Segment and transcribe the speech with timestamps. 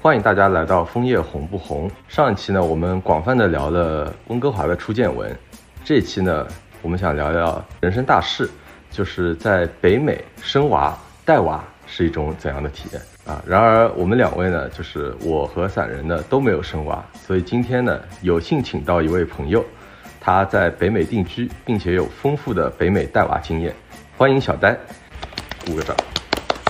[0.00, 1.90] 欢迎大家来到枫叶红不红。
[2.06, 5.36] 上一期呢，我们广泛的聊了温哥华的初见闻，
[5.84, 6.46] 这一期呢，
[6.82, 8.48] 我们想聊聊人生大事，
[8.92, 13.42] 就是在北美生娃带娃是一种怎样的体验啊？
[13.44, 19.64] 然而我们两位呢，就是我和散人呢都没有生娃，所以今天呢，有幸请到一位朋友，
[20.20, 23.74] 他在北美定居，并且有丰富的北美带娃经验。
[24.16, 24.78] 欢迎小丹，
[25.66, 25.96] 鼓个掌。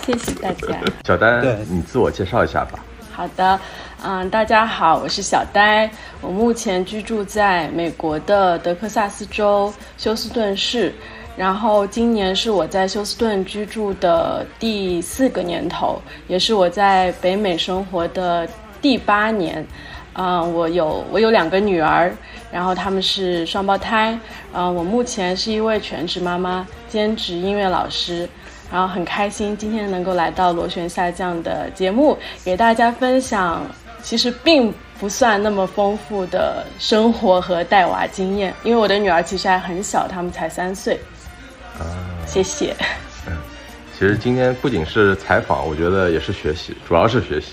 [0.02, 0.80] 谢谢大家。
[1.04, 2.78] 小丹，你自我介绍一下吧。
[3.18, 3.58] 好的，
[4.04, 5.90] 嗯，大家好，我是小呆，
[6.20, 10.94] 我目前居住在美国的德克萨斯州休斯顿市，
[11.36, 18.48] 然后今年是我在休斯顿居住的第四个年头，也是我在北美生活的
[18.80, 19.66] 第八年，
[20.12, 22.14] 嗯，我有我有两个女儿，
[22.52, 24.16] 然后他们是双胞胎，
[24.52, 28.28] 嗯，我目前是一位全职妈妈，兼职音乐老师。
[28.70, 33.66] 然后很开心今天能够来到螺旋下降的节目，给大家分享
[34.02, 41.00] 其实并不算那么丰富的生活和带娃经验，因为我的女儿其实还很小，他们才三岁。
[41.78, 41.86] 啊，
[42.26, 42.74] 谢谢。
[43.26, 43.32] 嗯，
[43.92, 47.52] 其实今天不仅是采访，我觉得也是学习，主要是学习。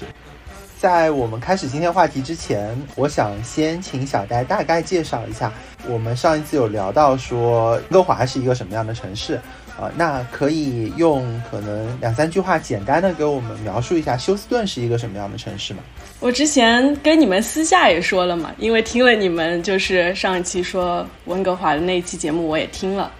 [0.77, 5.51] 在我们开始今天话题之前，我想先请小戴大概介绍一下，
[5.87, 9.39] 我们上一次有聊到说温哥华是一个什么样的城市。
[9.77, 15.81] 啊，那可以用可能两三句话简单的给我们描述一下休斯顿是一个什么样的城市吗？
[16.21, 23.11] 我之前跟你们私下也说了嘛，因为听了你们就是上一期说温哥华的那一期节目，我也听了，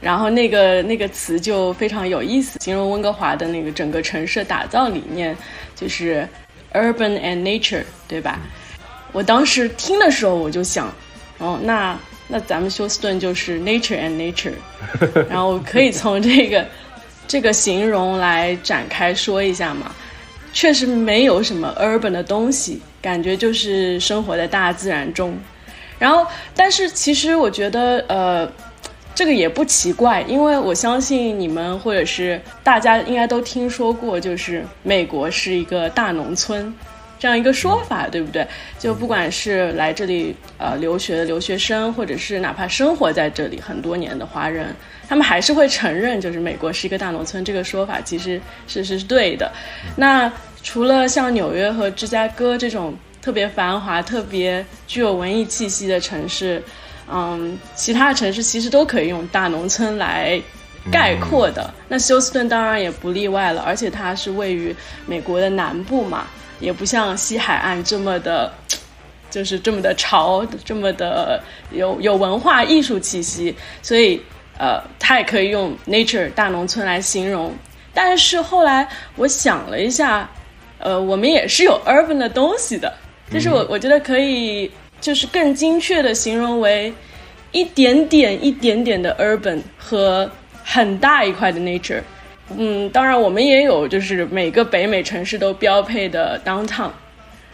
[0.00, 5.36] 然后那个那个词就非常有意思，形容温哥华的那个整个城市打造理念
[5.76, 6.26] 就是
[6.72, 8.40] urban and nature，对吧？
[9.12, 10.90] 我当时听的时候我就想，
[11.36, 11.94] 哦，那。
[12.28, 14.52] 那咱们休斯顿就是 nature and nature，
[15.28, 16.64] 然后可以从这个
[17.26, 19.90] 这个形容来展开说一下嘛。
[20.52, 25.36] 确实没有什么 urban 的东西，感觉就是生活在大自然中。
[25.98, 28.50] 然后，但是其实我觉得，呃，
[29.14, 36.72] 这个也不奇怪，因为我相信你们或者是大家应该都听说过，就是美国是一个大农村。
[37.18, 38.46] 这样一个说法，对不对？
[38.78, 44.74] 就不管是来这里呃留学的留学生，或者是哪怕生活在这里很多年的华人，
[45.08, 49.50] 他们还是会承认，就是美国是一个大农村这个说法，其实是是是对的。
[49.96, 56.62] 那除了像纽约和芝加哥这种特别繁华、特别具有文艺气息的城市，
[57.10, 60.40] 嗯，其他城市其实都可以用大农村来
[60.90, 61.72] 概括的。
[61.88, 64.74] 那休斯顿当然也不例外了，而且它是位于
[65.06, 66.26] 美国的南部嘛。
[66.60, 68.52] 也不像西海岸这么的，
[69.30, 71.40] 就是这么的潮，这么的
[71.70, 74.20] 有有文化艺术气息，所以
[74.58, 77.54] 呃，它也可以用 nature 大农村来形容。
[77.94, 80.28] 但是后来我想了一下，
[80.80, 82.92] 呃，我们也是有 urban 的东西的，
[83.32, 84.68] 就是我我觉得可以，
[85.00, 86.92] 就是更精确的形容为
[87.52, 90.28] 一点点一点点的 urban 和
[90.70, 92.02] 很大一块的 nature。
[92.56, 96.90] 嗯，当然我们也有，就是每个北美城市都标配的 downtown。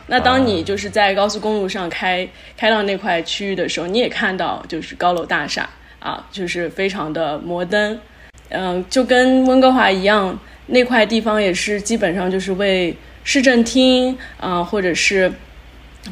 [0.08, 5.68] 那当你就是在高速公路上开开到那块区域的时候，你也看到就是高楼大厦
[6.00, 7.98] 啊，就是非常的摩登。
[8.50, 10.36] 嗯，就跟温哥华一样，
[10.66, 15.32] 那块地方也是基本上就是为市政厅啊或者是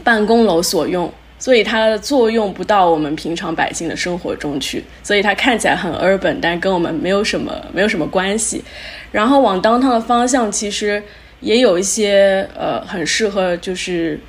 [0.02, 1.12] 办公楼所用。
[1.42, 8.62] 所以它的作用不到我们平常百姓的生活中去，所以它看起来很 urban，但跟我们没有什么没有什么关系。
[9.10, 11.02] 然后往当趟的方向，其实
[11.40, 14.20] 也有一些呃很适合就是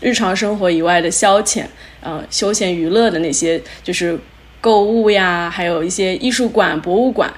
[0.00, 1.62] 日常生活以外的消遣，
[2.00, 4.18] 呃休闲娱乐的那些，就是
[4.60, 7.32] 购物呀，还有一些艺术馆、博物馆。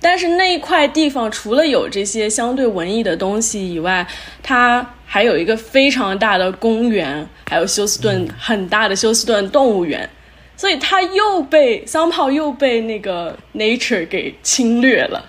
[0.00, 4.06] 但是那一块地方除了有这些相对文艺的东西以外，
[4.42, 10.08] 它还有一个非常大的公园，还有休斯顿很大的休斯顿动物园，
[10.56, 15.28] 所以它又被桑炮又被那个 nature 给侵略了。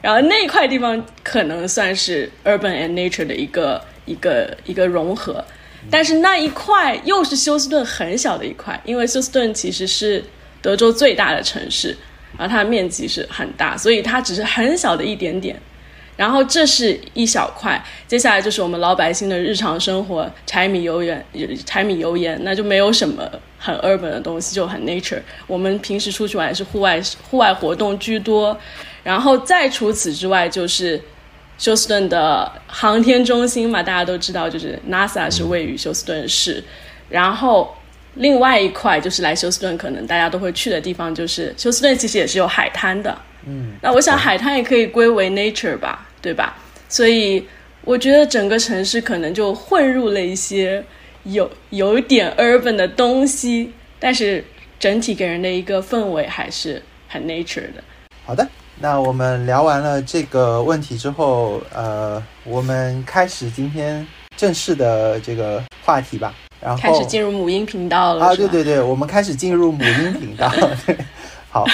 [0.00, 5.44] 然后那块地方可能算是 urban and nature 的一个一个一个融合，
[5.90, 10.24] 但是那一块又是休斯顿很小的一块，因为休斯顿其实是
[10.62, 11.96] 德州最大的城市。
[12.38, 15.60] 然后它的面积是很大，所以它只是很小的一点点。
[16.16, 21.22] 然后这是一小块，接下来就是我们老百姓的日常生活，柴米油盐，
[21.66, 25.20] 柴米油盐，那就没有什么很 urban 的东西，就很 nature。
[25.46, 26.98] 我们平时出去玩是户外
[27.28, 28.58] 户外活动居多。
[29.04, 30.98] 然后再除此之外，就是
[31.58, 36.64] 休斯顿的航天中心嘛，大家都知道，就是 NASA 是位于休斯顿市。
[37.10, 37.75] 然后。
[38.16, 43.16] 另外一块就是来休斯顿，可能大家都会去的地方，就是休斯顿其实也是有海滩的。
[43.46, 46.56] 嗯，那我想海滩也可以归为 nature 吧，对吧？
[46.88, 47.46] 所以
[47.82, 50.82] 我觉得整个城市可能就混入了一些
[51.24, 54.44] 有有一点 urban 的东西，但是
[54.78, 57.84] 整体给人的一个氛围还是很 nature 的。
[58.24, 58.48] 好的，
[58.80, 64.04] 那我们聊完了这个问题之后，呃，我们开始今天
[64.36, 66.34] 正式的这个话题吧。
[66.60, 70.50] 然后开始进入母婴频道了啊，对对对，我们开始进入母婴频道。
[70.86, 70.96] 对，
[71.50, 71.64] 好，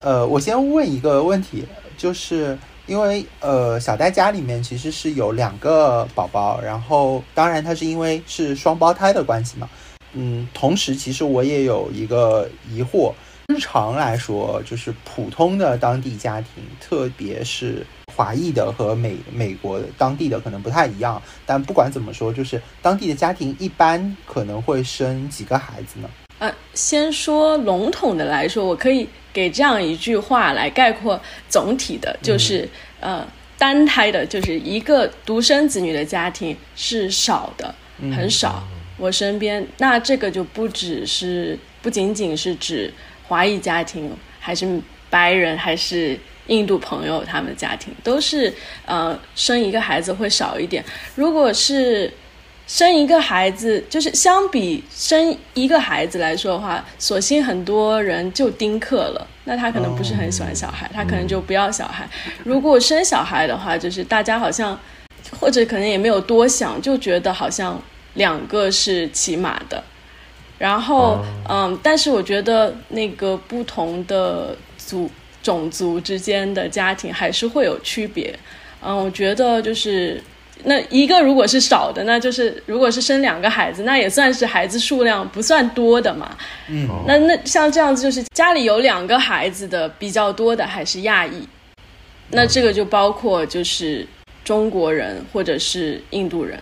[0.00, 1.64] 呃，我先问一个问题，
[1.96, 2.56] 就是
[2.86, 9.68] 因为呃，小戴家里面其实是有两个宝宝，然后当然他是因为是双胞胎的关系嘛，
[10.12, 13.12] 嗯，同时其实我也有一个疑惑，
[13.48, 17.84] 日常来说就是普通的当地家庭，特别是。
[18.14, 26.08] 华裔的和美美国当地的可能不太一样，但不管怎么说，就是当地的家庭一般可能会生几个孩子呢？
[26.38, 32.68] 呃，先说笼统的来说，我可以给这样一句话来概括总体的，就是
[33.00, 33.26] 呃，
[33.58, 37.74] 单胎的，就是一个独生子女的家庭是少的，
[38.16, 38.62] 很少。
[38.96, 42.92] 我身边那这个就不只是不仅仅是指
[43.26, 46.16] 华裔家庭，还是白人，还是。
[46.48, 48.52] 印度朋友他们的家庭都是，
[48.84, 50.84] 呃，生一个孩子会少一点。
[51.14, 52.12] 如果是
[52.66, 59.26] 生一个孩子，就是相比生一个孩子来说的话，索性很多人就丁克了。
[59.44, 62.08] 那他可能不是很喜欢小孩，他可能就不要小孩。
[62.42, 64.78] 如果生小孩的话，就是大家好像，
[65.38, 67.80] 或者可能也没有多想，就觉得好像
[68.14, 69.82] 两个是起码的。
[70.58, 75.10] 然后，嗯，但是我觉得那个不同的组。
[75.44, 78.34] 种族之间的家庭还是会有区别，
[78.82, 80.18] 嗯，我觉得就是
[80.64, 86.34] 那一个如果是少的，那就是如果是生两个孩子，那也算是孩子数量不算多的嘛。
[86.70, 91.46] 嗯，那那像这样子，就是家里有两个孩子的比较多的还是亚裔，
[92.30, 94.06] 那这个就包括就是
[94.42, 96.58] 中国人或者是印度人，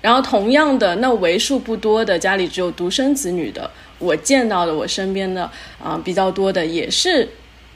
[0.00, 3.68] 然后同样的，那为数不多的家里只有独生子女的，
[3.98, 5.50] 我见到的我身边的
[5.82, 7.28] 啊比较多的也是。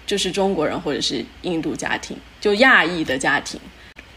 [0.09, 3.61] 就是中国人或者是印度家庭，就亚裔的家庭，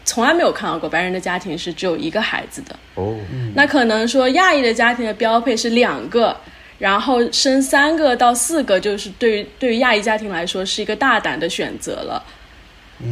[0.06, 2.74] 从来没有看到过白人的家庭是只有一个孩子的。
[2.94, 3.14] 哦，
[3.54, 6.34] 那可能说亚裔的家庭的标配是两个，
[6.78, 12.24] 然后生三个到四个，就是对于对于亚裔家庭来说是一个大胆的选择了。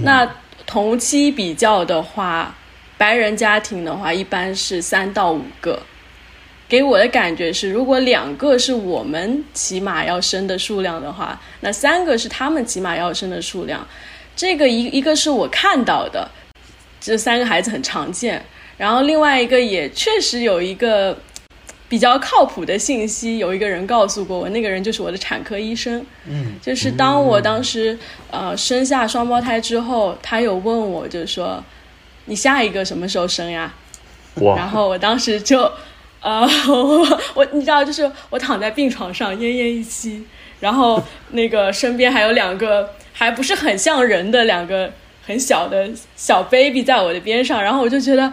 [0.03, 0.27] 那
[0.67, 2.57] 同期比较的话，
[2.97, 5.83] 白人家庭的话一般是三到五个。
[6.71, 13.85] 给我的感觉是，如果两个是我们起码要生的数量的话，那三个是他们起码要生的数量。
[14.37, 16.31] 这个一一个是我看到的，
[17.01, 18.41] 这三个孩子很常见。
[18.79, 21.19] 然后另外一个也确实有一个
[21.89, 26.07] 比较靠谱的信息，有一个人告诉过我，那个人就是我的产科医生。
[26.27, 27.99] 嗯，就是当我当时
[28.31, 31.61] 呃生下双胞胎之后，他有问我，就说
[32.27, 33.75] 你下一个什么时候生呀？
[34.37, 34.55] 哇！
[34.57, 35.69] 然后我当时就。
[36.21, 40.23] 啊， 我我你知道，就是我躺在病床上奄奄一息，
[40.61, 44.93] 然后那个身边还有两个还不是很像人的两个
[45.27, 48.31] 很小的小 baby 在我的边上，然后我就觉得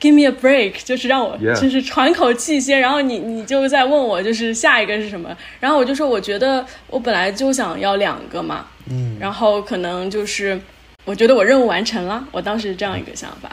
[0.00, 2.80] give me a break，就是让我就是喘口气先。
[2.80, 10.60] 然后你你就在问我就是下一个是什么，然后我就说我觉得我本来就想要两个嘛，嗯，然后可能就是
[11.04, 13.48] 我觉得我任务完成了，我当时是这样一个想法，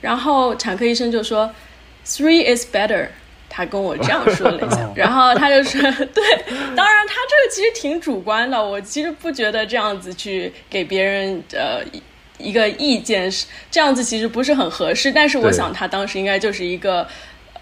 [0.00, 1.50] 然后产科医生就说。
[2.06, 3.08] Three is better，
[3.50, 6.22] 他跟我这样说了一下， 然后他就说，对，
[6.76, 11.82] 当然他这个其实挺主观的，我其实不觉得这样子去给别人呃
[12.38, 15.10] 一个意见是这样子，其实不是很合适。
[15.10, 17.04] 但是我想他当时应该就是一个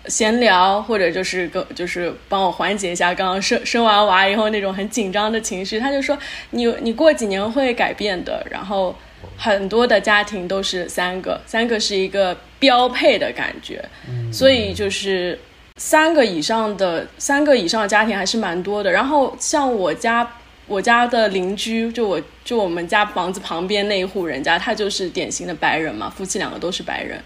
[0.09, 5.81] 闲聊，或者就是跟就是帮我缓解一下刚刚生生完娃以后那种很紧张的情绪。
[5.81, 6.19] 他就说，
[6.51, 8.95] 你你过几年会改变的，然后。
[9.37, 13.85] 很多的家庭都是三个，三个是一个标配的感觉，
[14.33, 15.39] 所以就是
[15.77, 18.91] 三个以上的三个以上的家庭还是蛮多的。
[18.93, 20.29] 然后像我家
[20.67, 27.21] 我家的邻居，就我就我们家房子旁边那一户人家，他就是典型的白人嘛，夫妻两个都是白人。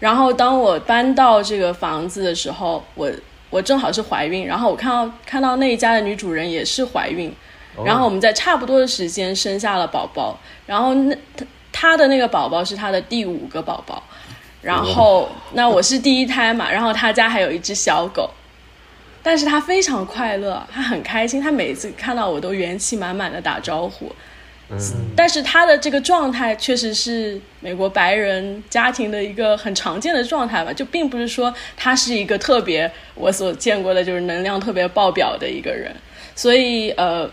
[0.00, 3.10] 然后当我搬到这个房子的时候，我
[3.50, 7.32] 我正好是怀孕，然后我看到看到那一家的女主人也是怀孕。
[7.84, 14.02] 然后我们在差不多的时间生下了宝宝，然后那他他的那个宝宝是他的第五个宝宝，
[14.62, 18.28] 然后那我是第一胎嘛，然后他家还有一只小狗，
[19.22, 24.10] 但是他非常快乐，他很开心，他每次看到我都元气满满的打招呼，
[24.70, 24.78] 嗯，
[25.14, 35.94] 但是他的这个状态确实是美国白人家庭的一个很常见的状态吧，就并不是说他是一个特别我所见过的就是能量特别爆表的一个人，
[36.34, 37.30] 所以呃。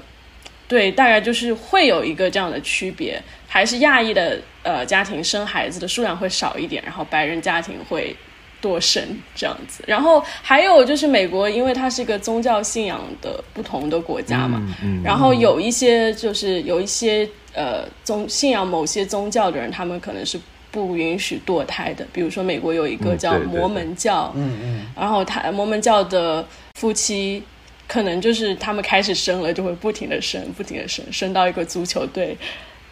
[0.67, 8.15] 对，大概就是会有一个这样的区别，还是亚裔的呃家庭生孩子的数量会少一点，然后白人家庭会
[8.59, 9.03] 多生
[9.35, 9.83] 这样子。
[9.85, 20.39] 然后还有就是美国，因为它是一个宗教信仰的不同的国家嘛，嗯然后有一些就是有一些呃宗信仰某些宗教的人，他们可能是
[20.71, 22.05] 不允许堕胎的。
[22.11, 27.43] 比如说美国有一个叫摩门教，嗯嗯然后他摩门教的夫妻
[27.87, 32.37] 可能就是他们开始生了，就会不停的生，不停的生，生到一个足球队，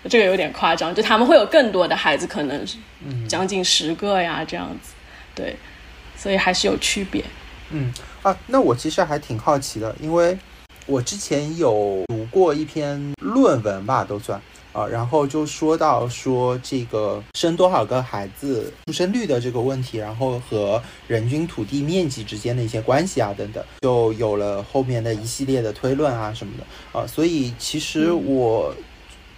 [0.10, 2.78] 这个有点夸张，就他们会有更多的孩子，可能是
[3.28, 4.92] 将近十个呀这样子，
[5.34, 5.56] 对，
[6.16, 7.24] 所以还是有区别。
[7.72, 10.38] 嗯啊，那我其实还挺好奇的，因为
[10.86, 14.40] 我之前有读过一篇论文吧，都算。
[14.74, 28.76] 啊，然后就说到说这个生多少个孩子出生率的这个问题，然后和人均土地面积之间的一些关系啊等等，就有了后面的一系列的推论啊什么的啊，所以其实我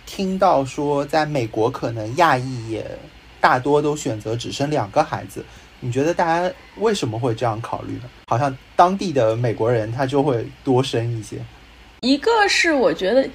[0.06, 2.86] 听到说，在美国可能亚裔也
[3.42, 5.46] 大多都选择只生两个孩子。
[5.82, 8.04] 你觉得大家为什么会这样考虑呢？
[8.28, 11.38] 好像当地的美国人他就会多生一些。
[12.02, 13.28] 一个是我觉得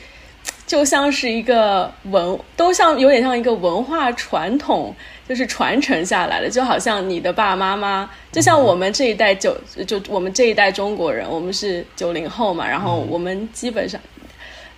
[0.71, 4.95] 就像是一个文，都像有点像一个文化传统，
[5.29, 14.01] 就是传承下来的，就好像你的爸爸妈妈，就像我们这一代九，就我们这一代中国人，我们是九零后嘛，然后我们基本上。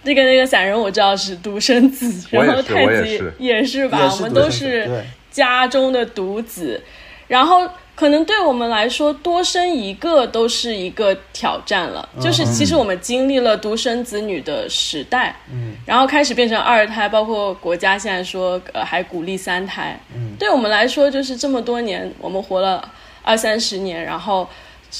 [0.04, 4.88] 那个那个散人我知道是独生子，然后太极也是吧，我们都是
[5.30, 6.82] 家中的独子，
[7.28, 12.08] 然后可能对我们来说，多生一个都是一个挑战了。
[12.20, 22.90] 就是其实我们经历了独生子女的时代，嗯，然后开始变成二胎，包括国家现在说呃还鼓励三胎，嗯，对我们来说就是这么多年，我们活了
[23.22, 24.48] 二三十年，然后。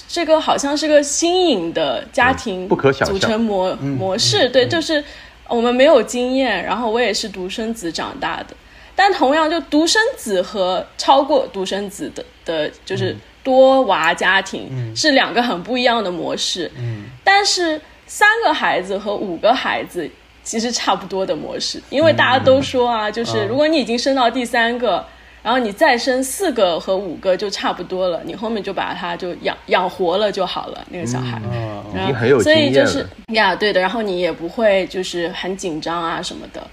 [0.08, 3.14] 这个好像是个新颖的家庭嗯不可想象。
[3.14, 5.04] 组成模模式，对，就是
[5.46, 8.56] 我们没有经验，然后我也是独生子长大的，
[8.96, 16.70] 但同样就独生子和超过独生子的的，就是多娃家庭、是两个很不一样的模式。
[16.76, 20.08] 嗯，但是三个孩子和五个孩子
[20.44, 25.04] 其实差不多的模式，因为大家都说啊，就是如果你已经生到第三个。
[25.44, 31.42] 然后你再生四个和五个就差不多了，你后面就把它就养养活了就好了，那个小孩。
[31.52, 36.64] 嗯然后很有所以就是呀，对的，然后你也不会就是很紧张啊什么的，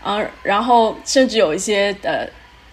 [0.00, 2.24] 啊，然后甚至有一些呃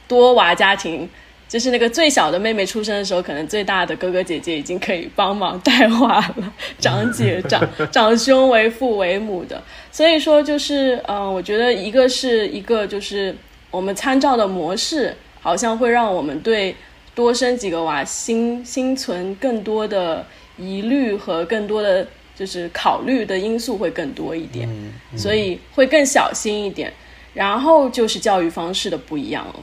[0.07, 1.09] 多娃家庭，
[1.49, 13.35] 就是那个最小的妹妹出生的时候，可能最大的哥哥姐姐已经可以帮忙带娃了，长姐长 长兄为父为母的，所以说就是嗯、呃我觉得一个是一个就是
[13.71, 16.75] 我们参照的模式，好像会让我们对
[17.15, 20.25] 多生几个娃心心存更多的
[20.57, 24.69] 疑虑和更多的就是考虑的因素会更多一点，
[25.11, 26.93] 嗯所以会更小心一点。
[27.33, 29.55] 然后就是教育方式的不一样了。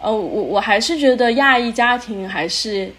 [0.00, 2.90] 呃，我我还是觉得亚裔家庭还是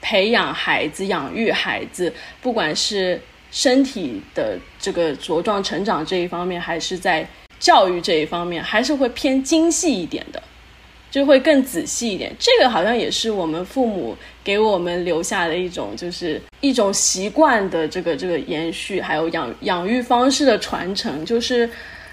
[0.00, 7.26] 培养孩子、养育孩子，不管是身体的这个茁壮成长这一方面，还是在
[7.58, 10.42] 教育这一方面，还是会偏精细一点的。
[11.10, 21.22] 就会更仔细一点，这个好像也是我们父母给我们留下的一种，就是一种习惯的这个这个延续，还有养养育方式的传承。
[21.26, 21.66] 就是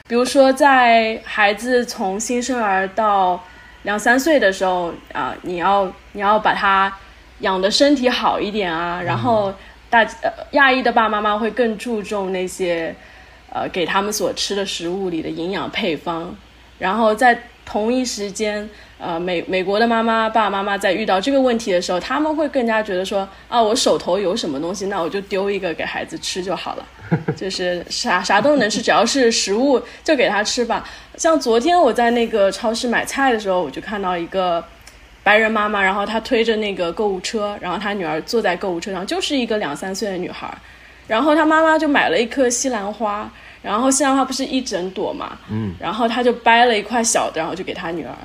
[0.06, 3.42] 比如说，在孩子从新生儿到
[3.84, 6.94] 两三岁的时候啊、你要你要把他
[7.40, 9.54] 养的身体好一点啊，然后
[9.90, 12.94] 大呃亚裔的爸爸妈妈会更注重那些
[13.52, 16.36] 呃给他们所吃的食物里的营养配方，
[16.78, 18.68] 然后在同一时间，
[18.98, 26.86] 呃，美美国的妈妈、爸爸妈妈在遇到这个问题的时候，他们会更加觉得说，啊，我手头有什么东西，那我就丢一个给孩子吃就好了，
[27.36, 30.88] 就是啥啥都能吃，只要是食物就给他吃吧。
[31.18, 34.64] 像昨天我在那个超市买菜的时候，我就看到一个
[35.24, 40.52] 白人妈妈，然后她推着那个购物车，然后她女儿坐在购物车上，就是一个两三岁的女孩，
[41.08, 43.30] 然后她妈妈就买了一颗西兰花。
[43.62, 48.16] 然后西兰花不是一整朵嘛，嗯，然后她就掰了一块小的，然后就给她女儿，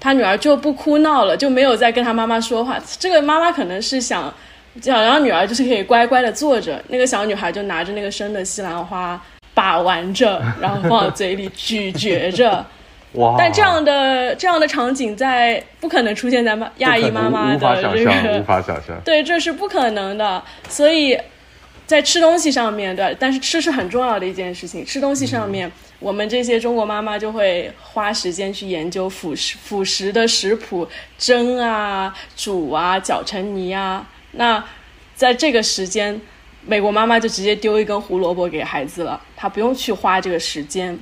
[0.00, 2.80] 他女儿就不哭闹了，就没有再跟他妈妈说话。
[2.98, 4.32] 这个妈妈可能是想，
[4.80, 9.20] 想让女儿就是可以乖乖的坐着，那个小女孩就拿着那个生的西兰花
[9.52, 12.64] 把玩着，然后放到嘴里咀嚼着。
[13.14, 13.34] 哇！
[13.36, 18.96] 但这样的这样的场景在不可能出现在妈亚裔妈妈的这个，法想象。
[19.04, 20.40] 对，这是不可能的。
[20.68, 21.18] 所以
[21.86, 24.86] 在吃东西上面，对，但是吃是很重要的一件事情。
[24.86, 34.06] 吃东西上面，我们这些中国妈妈就会花时间去研究辅食辅食的食谱，蒸啊、煮啊、搅成泥啊。
[34.32, 34.64] 那
[35.14, 36.20] 在这个时间，
[36.66, 40.98] 美国妈妈就直接丢一根胡萝卜给孩子了，她不用去花这个时间。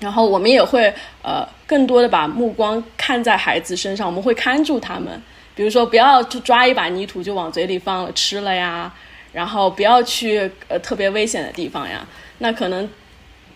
[0.00, 5.20] 然后我们也会呃更多的把目光看在孩子身上，我们会看住他们，
[5.56, 8.94] 比如说不要去抓一把泥土就往嘴里放了吃了呀，
[9.32, 12.06] 然后不要去呃特别危险的地方呀。
[12.38, 12.88] 那可能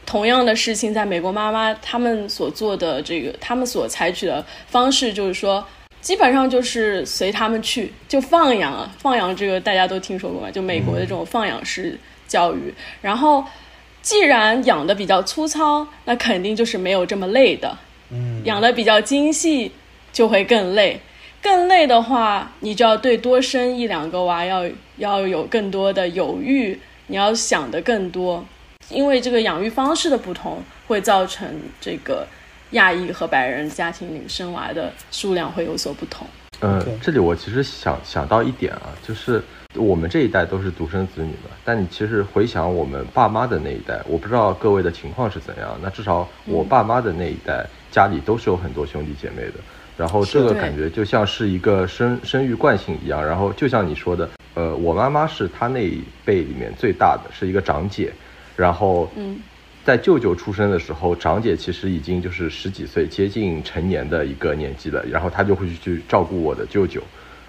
[0.04, 5.64] 同样的事情，在美国妈妈他们所做的这个，他们所采取的方式就是说，
[6.02, 13.42] 基本上就是随他们去，就放养啊，放养这个大家都听说过嘛，就美国的这种放养式教育，然后。
[14.02, 17.78] 既然养的比较粗糙，那肯定就是没有这么累的。
[18.10, 19.70] 嗯，养的比较精细，
[20.12, 21.00] 就会更累。
[21.40, 28.44] 更累的话，你就要对多生一两个娃要要有更多的犹豫，你要想的更多。
[28.88, 31.48] 因为这个养育方式的不同，会造成
[31.80, 32.26] 这个
[32.72, 36.26] 亚裔和白人家庭里生娃的数量会有所不同。
[36.60, 39.42] 呃，这里我其实想想到一点啊，就是。
[39.74, 45.74] 我们这一代都是独生子女嘛，但你其实回想我们爸妈的那一代，我不知道各位的情况是怎样。
[45.82, 49.54] 那至少我爸妈的那一代，家里都是有很多兄弟姐妹的。
[49.96, 53.26] 然后这个感觉就像是一个生生育惯性一样。
[53.26, 58.12] 然后就像你说的，呃，我妈妈是她那一辈里面最大的，是一个长姐。
[58.54, 59.10] 然后，
[59.84, 65.04] 在舅舅出生的时候，长姐其实已经就是十几岁，接近成年的一个年纪了。
[65.10, 67.02] 然后她就会去照顾我的舅舅。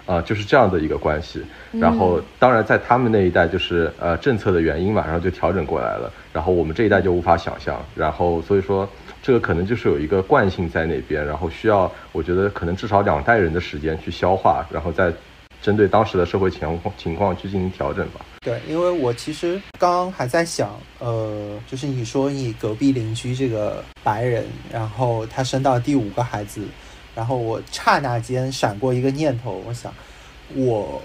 [0.06, 1.42] 啊，就是这样的一个关系，
[1.80, 8.86] 然后当然在他们那一代就是呃政策的原因嘛，然后就调整过来了，然后我们这一代就无法想象，然后所以说
[9.22, 15.10] 这个可能就是有一个惯性在那边，然后需要我觉得可能至少两代人的时间去消化，然后再
[15.64, 18.20] 针对当时的社会情况情况去进行调整吧。
[18.42, 26.60] 对，因为我其实刚刚还在想，呃，就是你说你隔壁邻居这个白人，然后他生到第五个孩子。
[27.14, 29.90] 然后我刹那间闪过一个念头，我想，
[30.54, 31.00] 我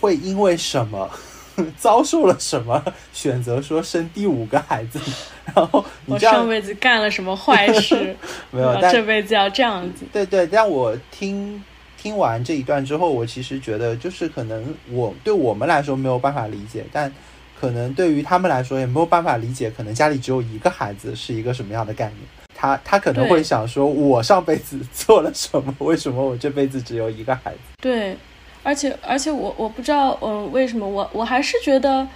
[0.00, 1.08] 会因为什么
[1.78, 5.00] 遭受了什么，选择说生第五个孩子？
[5.54, 8.14] 然后我上辈子干了什么坏事？
[8.50, 10.04] 没有，这辈子要这样子。
[10.12, 11.62] 对对，但我听
[12.02, 17.12] 听完这一段之后，我其实觉得，就是可能我对我们来说没有办法理解，但
[17.60, 22.16] 可能对于他们来说也没有办法理解，可能家里只有一个孩子是一个什么样的概念。
[22.52, 25.72] 他他可能会想说，我上辈子做了什么？
[25.78, 27.58] 为什么我这辈子只有一个孩子？
[27.80, 28.16] 对，
[28.64, 32.08] 而且而且我我不知道，嗯，为什么我我还是觉得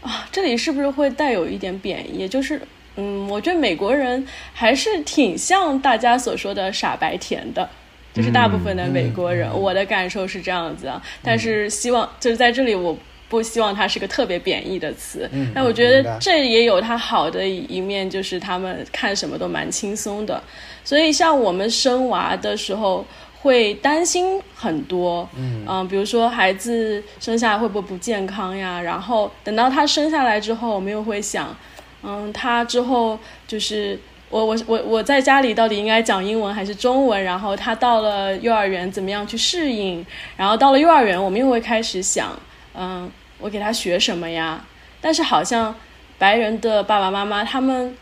[0.00, 2.26] 啊，这里是不是会带有一点贬义？
[2.26, 2.62] 就是，
[2.96, 7.68] 嗯，我觉得美国人还是挺像大家所说的傻白甜的，
[8.14, 11.02] 就是大部分的美国人，我的感受是这样子啊。
[11.22, 12.96] 但是希望就是在这里我。
[13.26, 20.40] 不希望它是个特别贬义的词，但我觉得这也有它好的一面，就是他们看什么都蛮轻松的。
[20.84, 23.04] 所以像我们生娃的时候
[23.40, 28.80] 会担心很多，嗯，比如说孩子生下来会不会不健康呀？
[28.80, 31.56] 然后等到他生下来之后，我们又会想，
[32.04, 33.98] 嗯，他之后就是
[34.34, 37.22] 我我我我在家里到底应该讲英文还是中文？
[37.22, 40.04] 然后他到了幼儿园怎么样去适应？
[40.36, 42.36] 然后到了幼儿园，我们又会开始想。
[42.76, 44.64] 嗯，我给他学什么呀？
[45.00, 45.72] 但是好像
[46.18, 47.96] 白人的爸爸妈妈他们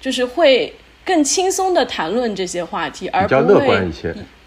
[0.00, 3.88] 就是会更轻松的谈论这些话题，而不会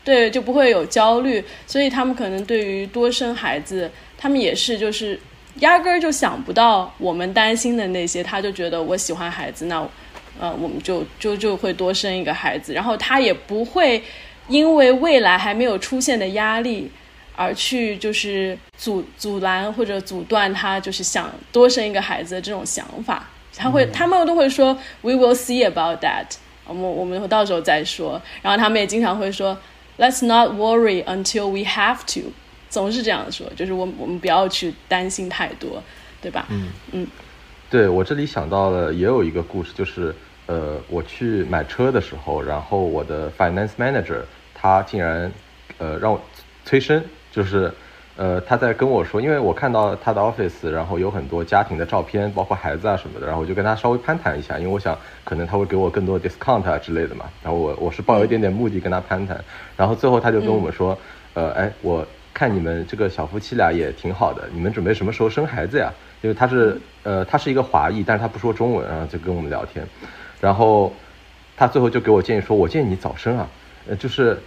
[0.04, 5.17] 对就不会有焦虑，所以他们可能对于多生孩子，他们也是就是
[5.60, 9.88] 压根儿就想不到我们担心的那些，他就觉得我喜欢孩子，那
[10.39, 14.02] 呃我们就就就会多生一个孩子，然后他也不会
[14.47, 16.89] 因为未来还没有出现的压力。
[17.41, 26.25] 而去就是阻阻拦或者阻断他就是想多生一个孩子的这种想法，他会他们都会说 We will see about that，
[26.67, 28.21] 我们我们到时候再说。
[28.41, 29.58] 然后他们也经常会说
[29.97, 32.34] Let's not worry until we have to，
[32.69, 35.82] 总是这样说，就是我我们不要去担心太多，
[36.21, 36.45] 对吧？
[36.49, 37.08] 嗯嗯，
[37.69, 40.13] 对我这里想到了也有一个故事，就是
[40.49, 44.21] 呃我去买车的时候，然后我的 finance manager
[44.55, 45.31] 他竟然
[45.77, 46.19] 呃让我
[46.65, 47.01] 催生。
[47.31, 47.71] 就是，
[48.17, 57.25] 呃，他在跟我说，因为我看到他的 office，然后有很多家庭的照片，包括孩子啊什么的，然后我就跟他稍微攀谈一下，因为我想可能他会给我更多 discount 啊之类的嘛。
[57.43, 59.39] 然后我我是抱有一点点目的跟他攀谈，
[59.77, 60.97] 然后最后他就跟我们说，
[61.35, 65.93] 呃，哎，我看你们这个小夫妻俩也挺好的，你们准备什么时候生孩子呀？
[66.21, 69.88] 因为他是，呃，他是一个华裔，但是他不说中文，然后就跟我们聊天，
[70.41, 70.91] 然后
[71.58, 73.47] 他最后就给我建议说，我建议你早生啊，
[73.89, 74.38] 呃，就是。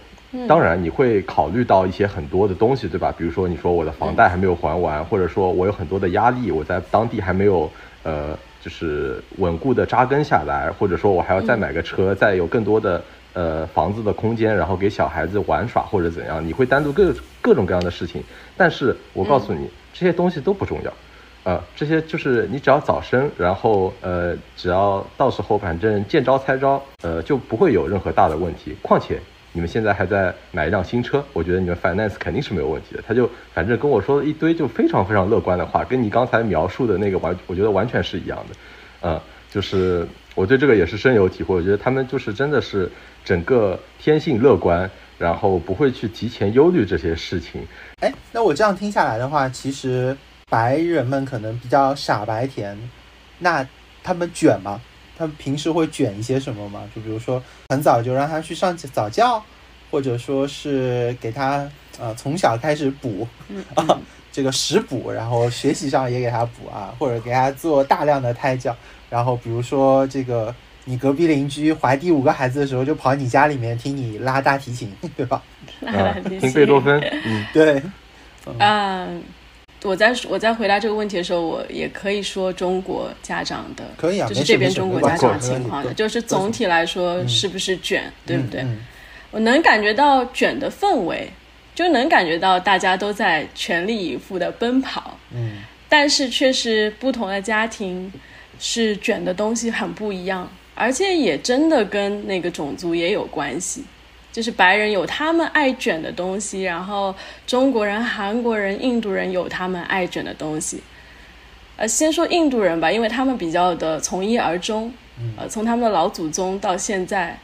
[0.47, 3.13] 当然，你会考虑到一些很多的东西，对吧？
[3.15, 7.69] 比如说，你说我的房贷还没有还完，或者说我有很多的压力，我在当地还没有
[8.01, 12.99] 呃，就是稳固的扎根下来，或者说我还要再买个车，再有更多的
[13.33, 18.23] 呃房子的空间，然后给小孩子玩耍或者怎样，你会单独各各种各样的事情。
[18.57, 20.91] 但是我告诉你，这些东西都不重要，
[21.43, 28.73] 啊，这些就是你只要早生，然后呃，只要到时候反正见招拆招，呃，就不会有任何大的问题。
[28.81, 29.19] 况且
[29.51, 33.03] 你们现在还在买一辆新车，我觉得你们 finance 肯定是没有问题的。
[33.05, 38.55] 他就反正跟我说了一堆就非常非常乐观的话，跟你刚才描述的那个完，我觉得完全是一样的。
[39.01, 39.19] 嗯，
[39.51, 41.53] 就是我对这个也是深有体会。
[41.53, 42.89] 我觉得他们就是真的是
[43.25, 47.61] 整个天性乐观，然后不会去提前忧虑这些事情。
[47.99, 50.15] 哎，那我这样听下来的话，其实。
[50.53, 52.77] 白人们可能比较傻白甜，
[53.39, 53.67] 那
[54.03, 54.79] 他们卷吗？
[55.17, 56.83] 他们平时会卷一些什么吗？
[56.95, 59.43] 就比如说很早就让他去上早教，
[59.89, 61.67] 或者说是给他
[61.99, 63.27] 呃从小开始补
[63.73, 63.99] 啊
[64.31, 68.77] 这个食补，然后学习上也给他补啊，或者给他做大量的胎教，
[69.09, 70.53] 然后比如说这个
[70.85, 75.41] 你隔壁邻居怀第五个孩子的时候，就跑你家里面听你拉大提琴，对吧？
[75.81, 77.81] 拉大提琴，听贝多芬，嗯，对，
[78.59, 79.23] 嗯。
[79.83, 88.65] 我在我在回答这个问题的时候，我也可以说中国家长的，可以啊，就是这边中国家长情况的，就是总体来说是不是卷，对不对？
[89.31, 91.27] 我能感觉到卷的氛围，
[91.75, 95.57] 就能感觉到大家都在全力以赴的奔跑，嗯，
[95.89, 98.11] 但是确实不同的家庭
[98.59, 103.83] 是卷的东西很不一样，而且也真的跟那个种族也有关系。
[104.33, 107.15] 就是白人有他们爱卷的东西，然后
[107.47, 110.81] 中国人、韩国人、印度人有他们爱卷的东西。
[111.77, 114.91] 呃，先说印度人吧，因为他们比较的从一而终。
[115.37, 117.39] 呃，从他们的老祖宗到现在，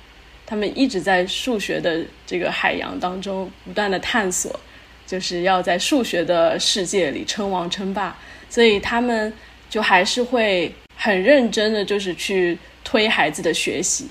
[0.46, 4.60] 他们一直在数学的这个海洋当中不断的探索，
[5.06, 8.18] 就是要在数学的世界里称王称霸，
[8.50, 9.32] 所以他们
[9.70, 14.08] 就还是会很认真的，就是去推孩子的学习。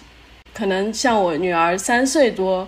[0.59, 2.67] 可能像我女儿三岁多，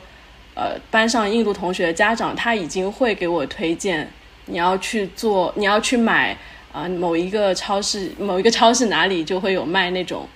[0.55, 4.09] 呃，班上印度同学的家长他已经会给我推荐，
[4.47, 6.39] 你要去做，你要去买
[6.73, 10.29] 啊某一个超市，某一个超市哪里就会有卖那种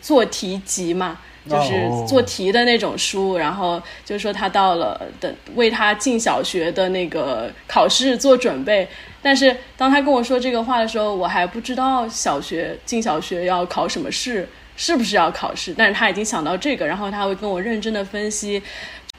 [0.00, 8.88] 做题集嘛，就是做题的那种书，然后就是说他到了等为他进小学的那个考试做准备。
[9.20, 14.48] 但是当他跟我说这个话的时候，我还不知道小学进小学要考什么试。
[14.78, 15.74] 是不是要考试？
[15.76, 18.62] 但是他已经想到这个，然后他会跟我认真的分析，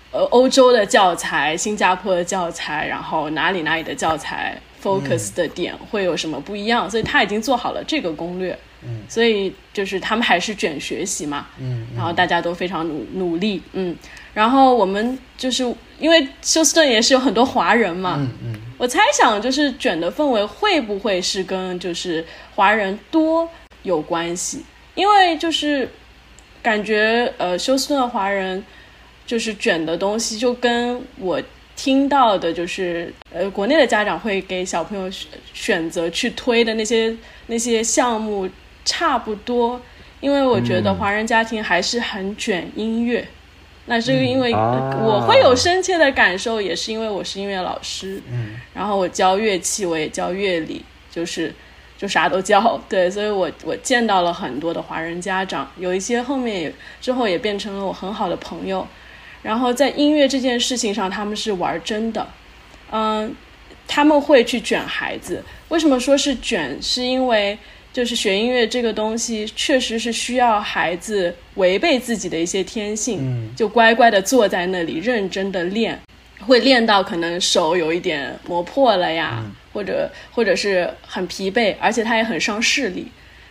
[0.09, 8.57] 呃，欧洲的教材、新加坡的教材，然后哪里哪里的教材 focus 的点会有什么不一样，所以他已经做好了这个攻略。
[8.81, 11.47] 嗯，所以就是他们还是卷学习嘛。
[11.59, 13.61] 嗯，然后大家都非常努努力。
[13.73, 13.93] 嗯，
[14.33, 15.63] 然后我们就是
[15.99, 18.15] 因为休斯顿也是有很多华人嘛。
[18.17, 23.45] 嗯嗯，我猜想就是卷的氛围会不会是跟就是华人多
[23.83, 24.63] 有关系？
[24.95, 25.87] 因为就是
[26.61, 28.63] 感觉呃，休斯顿的华人
[29.25, 31.41] 就是卷的东西，就跟我
[31.75, 35.09] 听到的，就是呃，国内的家长会给小朋友
[35.53, 37.15] 选择去推的那些
[37.47, 38.49] 那些项目
[38.83, 39.79] 差不多。
[40.19, 43.25] 因为我觉得华人家庭还是很卷音乐，
[43.85, 51.53] 那是因为我会有深切的感受，也是因为我是音乐老师，嗯，然后我教乐器，我也教乐理，就是。
[51.99, 58.87] 就啥都教，对，所以我我见到了很多的华人家长，有一些后面也之后也变成了我很好的朋友，
[59.43, 62.25] 然后在音乐这件事情上，他们是玩真的，
[62.89, 63.35] 嗯，
[63.85, 65.43] 他们会去卷孩子。
[65.67, 66.81] 为什么说是卷？
[66.81, 67.57] 是因为
[67.91, 75.99] 就是学音乐这个东西，确实是需要孩子违背自己的一些天性，就乖乖的坐在那里认真的练，
[76.47, 79.43] 会练到可能手有一点磨破了呀。
[79.73, 83.07] 或者或者是很疲惫，而且他也很伤视力，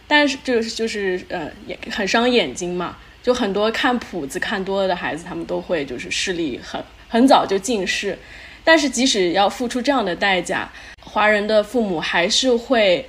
[0.06, 2.96] 但是就是就是呃也很伤眼睛嘛。
[3.20, 8.18] 就很多看谱子看多了的孩子，他们都会就是视力很很早就近视。
[8.64, 10.70] 但是即使要付出这样的代价，
[11.02, 13.06] 华人的父母还是会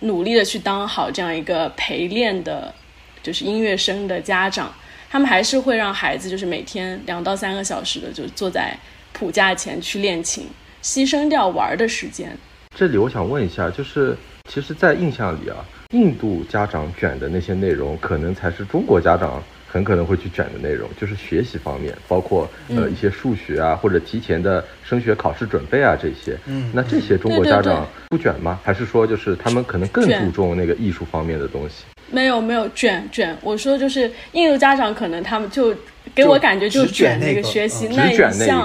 [0.00, 2.74] 努力的去当好这样一个陪练的，
[3.22, 4.74] 就是音乐生的家长。
[5.08, 8.76] 他们还是会让孩子就是每天两到三个小时的就坐在
[9.12, 10.46] 谱架前去练琴。
[10.84, 12.36] 牺牲掉玩的时间。
[12.76, 14.14] 这里我想问一下，就是
[14.50, 19.42] 其实，在印象里啊，印度家长卷的那些内容，可能才是中国家长
[19.74, 26.38] 很可能会去卷的内容，就是学习方面，包括呃一些数学啊，或者提前的升学考试准备啊这些。
[26.46, 28.60] 嗯，那这些中国家长不卷吗？
[28.62, 31.82] 还是说就是他们可能更注重那个艺术方面的东西？
[32.08, 35.74] 没有没有卷卷，我说就是印度家长可能他们就。
[36.14, 38.64] 给我感觉就卷那个学习那一项，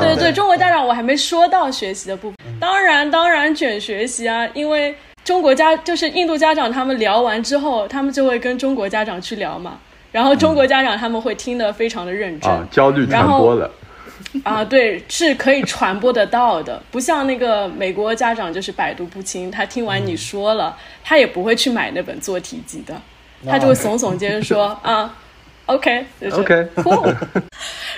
[0.00, 9.78] 对对，中国家长我还没说到学习的部分，当然当然卷学习啊，因为中国家就是印度家长他们聊完之后，他们就会跟中国家长去聊嘛，
[10.16, 13.70] 然后中国家长他们会听得非常的认真，焦虑传播了，
[14.44, 20.74] 啊，对，是可以传播得到的，不像那个美国家长就是百毒不侵，他听完你说了，
[21.04, 22.94] 他也不会去买那本做题集的，
[23.46, 25.14] 他就会耸耸肩说啊
[25.66, 27.14] ，OK，就是 OK cool。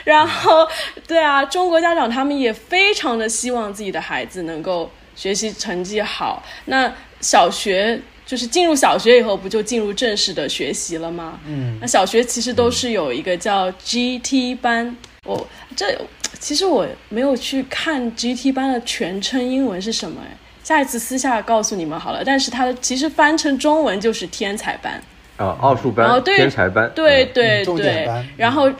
[0.03, 0.67] 然后，
[1.07, 6.43] 对啊，中国家长他们也非常的希望自己的孩子能够学习成绩好。
[6.65, 11.41] 那小学就是进入小学以后，不就进入正式的学习了吗？
[11.47, 15.99] 嗯，那小学其实都是有一个叫 GT 班，我这
[16.39, 22.23] 其实我没有去看 GT 班的全称英文是什么，哎，下一次私下告诉你们好了。
[22.23, 25.03] 但是它的其实翻成中文就是天才班，
[25.39, 28.71] 啊，奥数班、然后对天才班，嗯对对嗯对，然后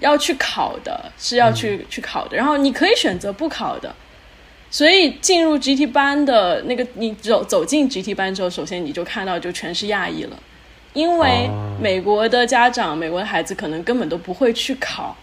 [0.00, 3.94] 要去考的，是要去、去考的，然后你可以选择不考的。
[4.74, 10.36] 所以进入 GT 班的那个，你走走进 GT 班之后，首先你就看到就全是亚裔了，
[10.94, 11.76] 因为哦。
[11.80, 15.16] 美国的家长、美国的孩子可能根本都不会去考，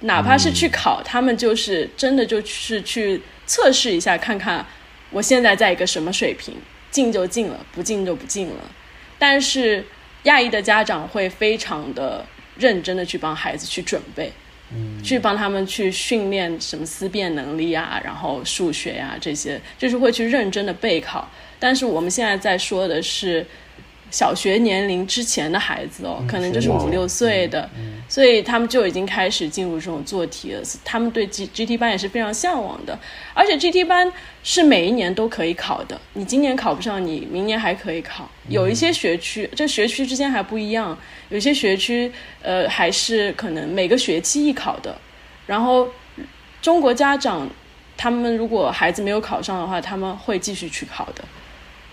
[0.00, 4.64] 哪怕是去考，他们就是真的就是去测试一下，看看
[5.10, 6.54] 我现在在一个什么水平，
[6.90, 8.64] 进就进了，不进就不进了。
[9.18, 9.84] 但是
[10.22, 12.24] 亚裔的家长会非常的
[12.56, 14.32] 认真的去帮孩子去准备，
[15.02, 21.28] 去帮他们去训练什么思辨能力啊，然后数学呀、这些，就是会去认真的备考。
[21.58, 23.44] 但是我们现在在说的是
[24.10, 27.68] 小学年龄之前的孩子哦，可能就是是五六岁的，
[28.08, 30.62] 所以他们就已经开始进入这种做题了。
[30.84, 32.98] 他们对 G GT 班也是非常向往的，
[33.34, 34.10] 而且 GT 班
[34.42, 36.00] 是每一年都可以考的。
[36.14, 38.28] 你今年考不上，你明年还可以考。
[38.48, 40.96] 有一些学区，这学区之间还不一样，
[41.28, 42.10] 有些学区
[42.42, 44.96] 呃还是可能每个学期一考的。
[45.46, 45.88] 然后
[46.60, 47.48] 中国家长
[47.96, 51.24] 他们如果孩子没有考上的话，他们会继续去考的。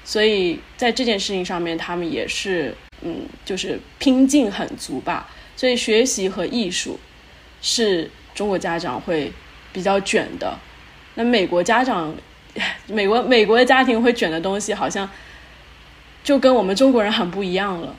[0.06, 5.28] 所以在这件事情上面，他们也是嗯，就是拼劲很足吧。
[5.58, 7.00] 所以学习和艺术
[7.62, 9.32] 是中国家长会
[9.74, 10.58] 比较卷的。
[11.16, 12.14] 那美国家长，
[12.88, 15.10] 美国美国的家庭会卷的东西，好像
[16.24, 17.96] 就跟我们中国人很不一样了。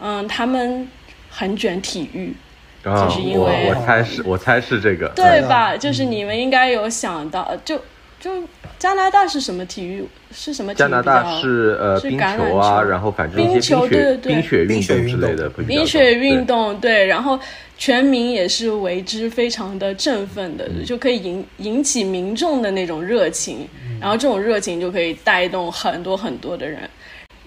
[0.00, 0.88] 嗯他们
[1.28, 2.32] 很卷体育，
[2.84, 5.76] 啊，就是因我为我猜是，我猜是这个，对吧？
[5.76, 7.80] 就是你们应该有想到，就
[8.22, 8.30] 就
[8.78, 10.06] 加拿大是什么体育？
[10.32, 14.66] 是什么体育加拿大比较是呃冰是橄榄球啊，然后反正一冰球些冰雪对对对。
[14.66, 17.36] 冰雪运动之类的冰雪运动，对，然后
[17.76, 20.84] 全民也是为之非常的振奋的，嗯。
[20.84, 23.98] 就可以引引起民众的那种热情，嗯。
[24.00, 26.78] 然后这种热情就可以带动很多很多的人。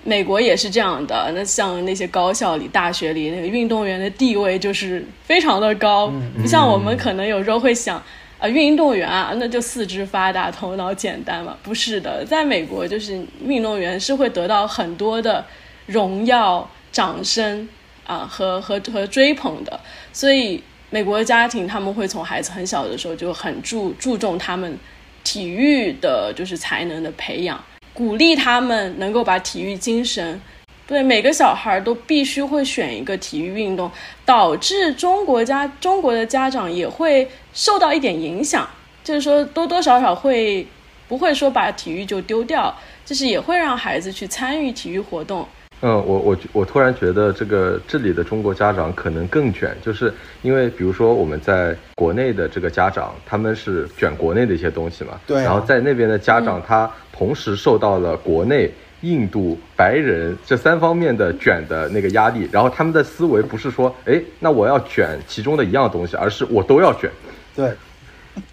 [0.04, 6.44] 美国也是这样的，那像那些高校里、大学里，那个运动员的地位就是非常的高，嗯。
[6.44, 8.04] 不像我们可能有时候会想，
[8.38, 11.58] 啊，运动员啊，那就四肢发达、头脑简单嘛。
[11.64, 15.46] 不是的，在美国就是运动员是会得到很多的
[15.86, 17.68] 荣耀、掌声
[18.06, 19.80] 啊和和和追捧的，
[20.12, 24.78] 所以美国的家庭他们会从孩子很小的时候就很注注重他们
[25.24, 30.42] 体育的就是才能的培养，鼓励他们能够把体育精神。
[30.88, 33.90] 对每个小孩都必须会选一个体育运动，
[34.24, 38.68] 导致中国家中国的家长也会受到一点影响，
[39.02, 40.68] 就是说多多少少会
[41.08, 45.48] 不会说把体育就丢掉，就是也会让孩子去参与体育活动。
[45.82, 58.70] 嗯，我我我突然觉得这个这里的中国家长可能更卷，就是因为比如说我们在国内的这个家长，他们是卷国内的一些东西嘛，对啊然后在那边的家长，他同时受到了国内、
[59.02, 67.10] 印度、白人这三方面的卷的那个压力，然后他们的思维不是说，哎，那我要卷其中的一样东西，而是我都要卷。
[67.56, 67.74] 对，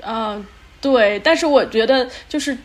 [0.02, 0.44] 嗯，
[0.80, 2.56] 对，但是我觉得就是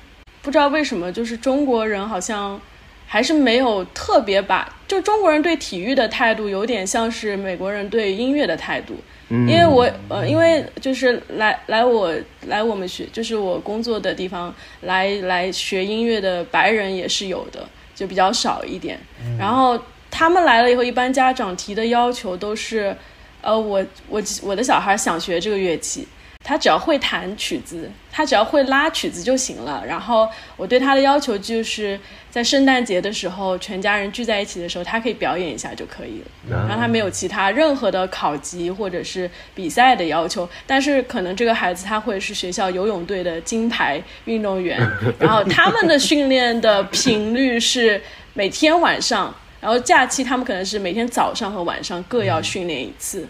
[0.41, 2.59] 不知道为什么，就是中国人好像
[3.05, 8.95] 还是没有特别把，就中国人对体育的态度有点像是美国人对音乐的态度。
[9.29, 12.13] 嗯因为我呃，因为就是来来我
[12.45, 18.97] 来我们学，就是我工作的地方来来学音乐的白人也是有的，就比较少一点。
[19.37, 19.77] 然后
[20.09, 22.95] 他们来了以后，一般家长提的要求都是，
[23.41, 26.07] 呃，我我我的小孩想学这个乐器，
[26.47, 29.83] 他只要会弹曲子，他只要会拉曲子就行了。
[29.85, 31.99] 然后我对他的要求就是
[32.31, 36.65] 在圣诞节的时候，全家人聚在一起的时候，他可以表演一下就可以了。
[36.65, 44.79] 然后他没有其他任何的考级或者是比赛的要求，但是可能这个孩子他会是学校游泳队的金牌运动员，
[45.19, 48.01] 然后他们的训练的频率是
[48.33, 53.27] 每天晚上，然后假期他们可能是每天早上和晚上各要训练一次。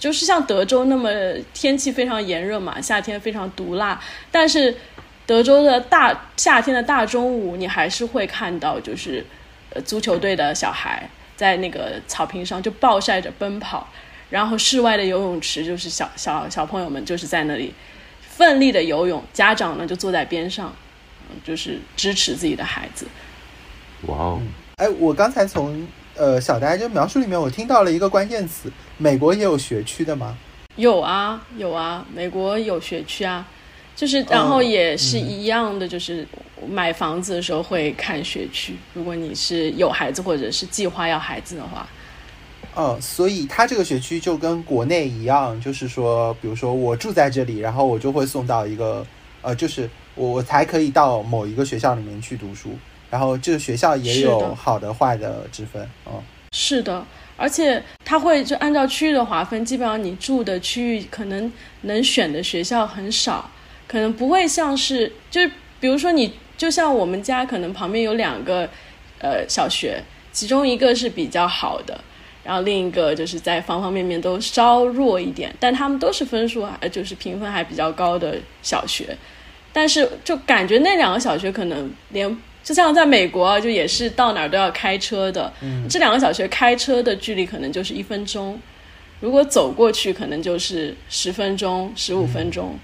[0.00, 1.10] 就是像德州那么
[1.52, 4.74] 天气非常炎热嘛，夏天非常毒辣，但是
[5.26, 9.24] 德州的大夏天的大中午，你还是会看到就是
[9.70, 13.88] 呃足球队的小孩在那个草坪上就暴晒着奔跑，
[14.30, 17.72] 然后室外的游泳池就是小小小朋友们就是在那里
[18.20, 20.74] 奋力的游泳，家长呢就坐在边上，
[21.44, 23.06] 就是支持自己的孩子。
[24.06, 24.42] 哇哦！
[24.76, 25.86] 哎，我刚才从
[26.16, 30.36] 呃小呆就描述里面，我听到了一个关键词，美国也有学区的吗？
[30.76, 33.46] 有啊，有啊，美国有学区啊，
[33.94, 36.26] 就是然后也是一样的，就是
[36.68, 38.74] 买房子的时候会看学区。
[38.92, 41.86] 如果你是有孩子或者是计划要孩子的话，
[42.74, 49.06] 哦，所以它这个学区就跟国内一样，就是说，比如说我住在这里，然后我就会送到一个
[49.42, 52.76] 呃，就是我我才可以到某一个学校里面去读书，
[53.14, 57.06] 然后这个学校也有好的坏的之分，嗯，是的。
[57.36, 63.48] 而且它会就按照区域的划分，基本上你住的区域可能能选的学校很少，
[63.86, 65.48] 可能不会像是就是
[65.78, 68.68] 比如说你就像我们家可能旁边有两个
[69.20, 71.96] 呃小学，其中一个是比较好的，
[72.42, 79.16] 然后另一个就是在方方面面都稍弱一点，但他们都是分数还就是评分还比较高的小学，
[79.72, 82.36] 但是就感觉那两个小学可能连。
[82.64, 85.52] 就像在美国，就也是到哪儿都要开车的。
[85.60, 88.58] 嗯，这两个小学开车的距离可能就是一分钟，
[89.20, 92.76] 如果走过去可能就是十分钟、十五分钟。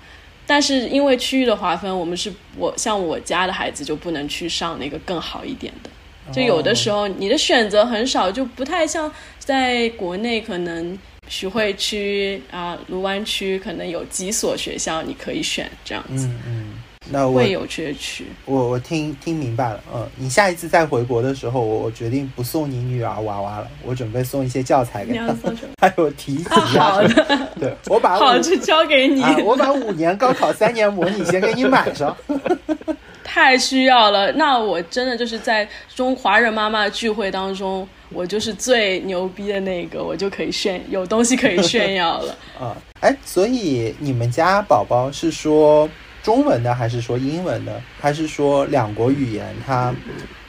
[0.46, 5.90] 但是因为区域的划分，我们是我像我家的孩子就不能去上那个更好一点的。
[6.32, 16.26] 就有的时候你的选择很少，就不太像在国内，可能徐汇区啊、卢湾区可能有几所学校你可以选这样子。
[16.26, 16.79] 嗯嗯。
[17.08, 25.34] 那会有缺区，我我听听明白了，嗯，你下一次再回国的时候，我我决定不送你女儿娃娃了，我准备送一些教材给她，
[25.80, 26.50] 还有题纸。
[26.54, 32.14] 好的， 对我把好就交给你，我把五年高考三年模拟先给你买上。
[33.24, 42.36] 太需要了，那我真的就是在中华人妈妈聚会当中，我就是最牛逼的那个，我就可以炫，有东西可以炫耀了。
[42.60, 45.88] 啊，哎，所以你们家宝宝是说？
[46.22, 49.54] 中文的还是说英文的，还是说两国语言？
[49.66, 49.94] 他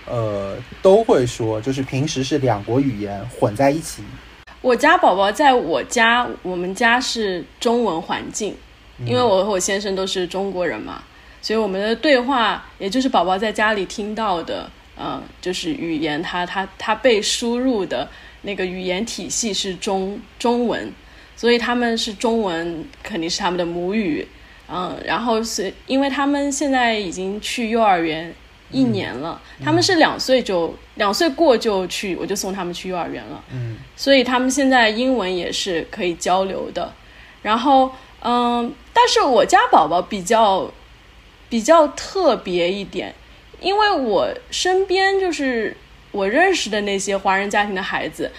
[0.05, 4.03] 呃都会说，就是平时是两国语言混在一起。
[4.62, 8.55] 我家宝宝在我家，我们家是中文环境，
[9.05, 11.01] 因为我和我先生都是中国人嘛，
[11.41, 18.07] 所以我们的对话，也就是宝宝在家里听到的，嗯，就是语言，他他他被输入的
[18.41, 20.91] 那个语言体系是中中文，
[21.36, 24.27] 所以他们是中文，肯定是他们的母语。
[24.71, 28.34] 嗯，然后是因为他们现在已经去幼儿园
[28.71, 33.43] 一年了，他们是两岁就两岁过就去，我就送他们去幼儿园了。
[33.53, 36.93] 嗯，所以他们现在英文也是可以交流的。
[37.41, 40.71] 然后，嗯，但是我家宝宝比较
[41.49, 43.13] 比较特别一点，
[43.60, 45.75] 因为我身边就是
[46.12, 48.31] 我认识的那些华人家庭的孩子。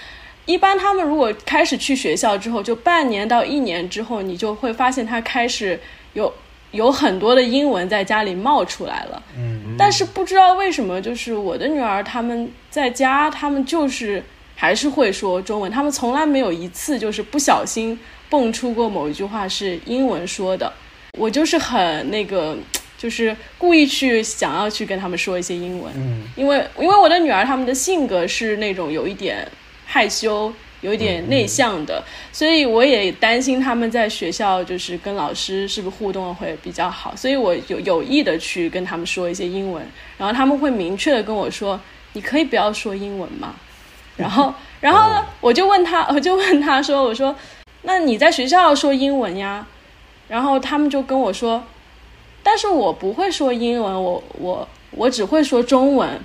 [0.47, 5.79] 一般他们如果开始去学校之后，就半年到一年之后，你就会发现他开始
[6.15, 6.33] 有
[6.71, 9.23] 有很多的英文在家里冒出来了。
[9.37, 14.23] 嗯，但是不知道为什么，就是我的女儿他们在家，他们就是
[14.57, 17.99] 还是会说中文，他们从来没有一次就是不小心
[18.31, 20.73] 蹦出过某一句话是英文说的。
[21.19, 22.57] 我就是很那个，
[22.97, 25.93] 就是故意去想要去跟他们说一些英文。
[25.97, 29.47] 嗯，因为因为我的女儿他们的性格是那种有一点。
[29.85, 30.51] 害羞，
[30.83, 39.83] 有点内向的，所以我也担心他们在学校就是跟老师是不是互动会比较好，所以我有有意的去跟他们说一些英文，
[40.19, 41.81] 然后他们会明确的跟我说
[42.13, 43.55] ：“你可以不要说英文吗？”
[44.17, 47.35] 然后， 然后呢，我就问他， 我就问他说：“我说，
[47.83, 49.67] 那你在学校说英文呀？”
[50.29, 51.63] 然后他们就跟我说
[52.43, 56.21] ：“但是我不会说英文，我我我只会说中文。”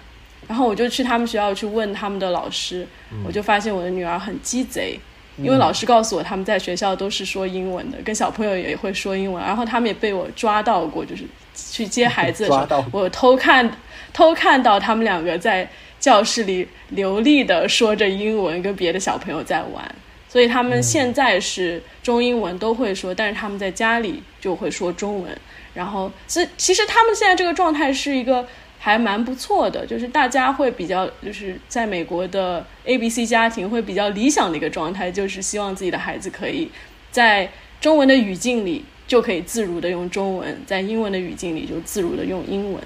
[0.48, 2.88] 然后我就去他们学校去问他们的老师，
[3.26, 4.98] 我就发现我的女儿很鸡贼，
[5.38, 13.70] 因为老师告诉我他们在学校都是说英文的，跟小朋友也会说英文，然后他们也被我抓到过，就是去接孩子的时候， 我偷看
[14.14, 19.84] 偷看到他们两个在教室里流利的说着英文，跟别的小朋友在玩，
[20.30, 25.38] 所以他们现在是中英文都会说，但是他们在家里就会说中文，
[25.74, 28.48] 然后是其实他们现在这个状态是一个。
[28.88, 36.71] 还蛮不错的，就是大家会比较，就是在美国的 A B C 家庭会比较理想的一个状态，就是希望自己的孩子可以
[37.12, 42.81] 在中文的语境里就可以自如的用中文，在英文的语境里就自如的用英文。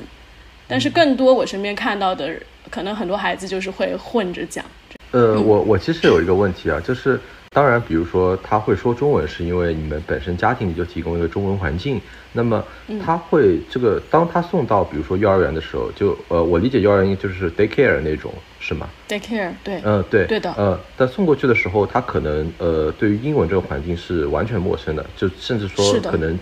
[0.67, 2.33] 但是更多我身边看到的，
[2.71, 4.65] 可能很多孩子就是会混着讲。
[5.11, 7.21] 呃，我我其实有一个问题啊，就是
[7.53, 11.99] 当然，比如说他会说中文，是因为你们本身家庭里就提供一个中文环境。
[12.31, 12.63] 那么
[13.03, 26.39] 他会这个，当他送到比如说幼儿园的时候，就呃，我理解幼儿园就是 daycare 那种，是吗？daycare 对，嗯对，对的，呃，但送过去的时候，他可能呃，对于英文这个环境是完全陌生的，就甚至说可能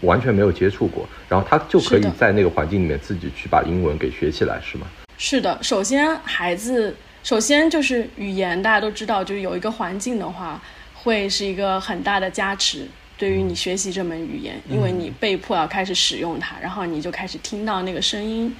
[0.00, 4.86] 完全没有接触过，然后他就可以在那个环境里面自己去把英文给学起来，是吗？
[5.18, 6.96] 是的，首先孩子。
[7.26, 10.62] 首先就是语言，大家都知道，就是有一个环境的话，
[10.94, 12.86] 会是一个很大的加持，
[13.18, 18.54] 对于你学习这门语言，因为你被迫要开始使用它，然后你就开始听到那个声音。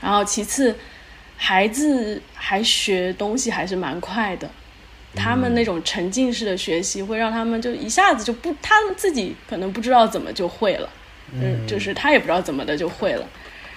[0.00, 0.72] 然后其次，
[1.34, 4.48] 孩子还学东西还是蛮快的，
[5.16, 10.88] 他们那种沉浸式的学习会让他们就一下子就不，他们自己可能不知道怎么就会了，
[11.32, 13.28] 嗯，就是他也不知道怎么的就会了。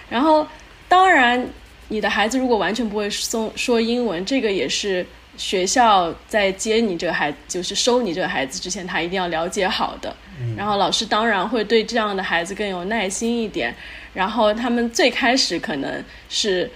[0.07, 0.47] 然后
[0.87, 1.43] 当然。
[1.89, 5.05] 你的孩子如果完全不会说说英文，这个也是
[5.37, 10.13] 学校在接你这个孩，就是收你这个孩子之前，他一定要了解好的。
[10.57, 13.73] 然后老师当然会对这样的孩子更有耐心一点。
[14.13, 16.69] 然后他们最开始可能是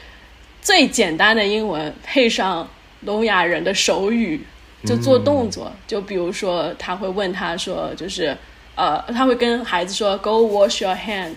[0.62, 2.68] 最简单的英文，配上
[3.01, 4.39] 聋哑人的手语，
[4.86, 5.72] 就做动作。
[5.88, 8.38] 就比如说他会问他说，就是
[8.76, 11.34] 呃，他会跟孩子说，Go wash your hand。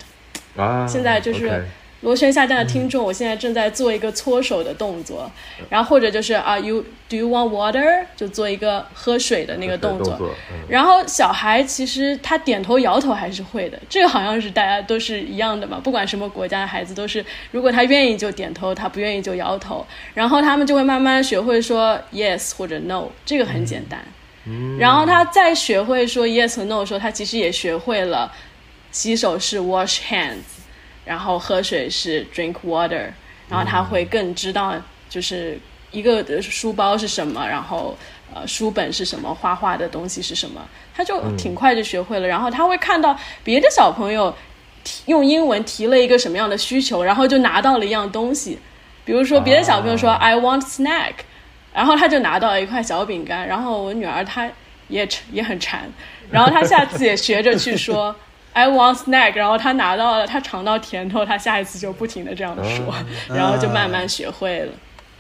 [0.57, 1.64] 啊，现在就是。
[2.05, 5.28] 螺旋下降的听众，我现在正在做一个搓手的动作，
[5.70, 8.05] 然后或者就是啊，you do you want water？
[8.14, 10.16] 就做一个喝水的那个动作。
[10.68, 23.98] 然后小孩其实他点头摇头还是会的，这个好像是大家都是一样的嘛，不管什么国家的孩子都是，如果他愿意就点头，他不愿意就摇头，然后他们就会慢慢学会说 yes 或者 no，这个很简单。
[24.78, 28.30] 然后他再学会说 yes 和 no 的时候，他其实也学会了
[28.92, 30.53] 洗手是 wash hands。
[31.05, 33.09] 然后喝水是 drink water，
[33.48, 34.74] 然后他会更知道
[35.09, 35.59] 就是
[35.90, 37.96] 一个书包是什么，然后
[38.34, 42.26] 呃书本是什么，画画的东西是什么，他就挺快就学会了。
[42.26, 44.34] 然后他会看到别的小朋友
[45.07, 48.59] 用英文提了一个什么样的需求，然后就拿到了一样东西，
[49.05, 51.12] 比如说别的小朋友说 I want snack，
[51.72, 53.46] 然后他就拿到了一块小饼干。
[53.46, 54.50] 然后我女儿她
[54.88, 55.90] 也也很馋，
[56.30, 58.16] 然后她下次也学着去说。
[58.55, 62.94] I want snack，然后他拿到了，他尝到甜头，他下一次就不停的这样说，
[63.28, 64.72] 然后就慢慢学会了。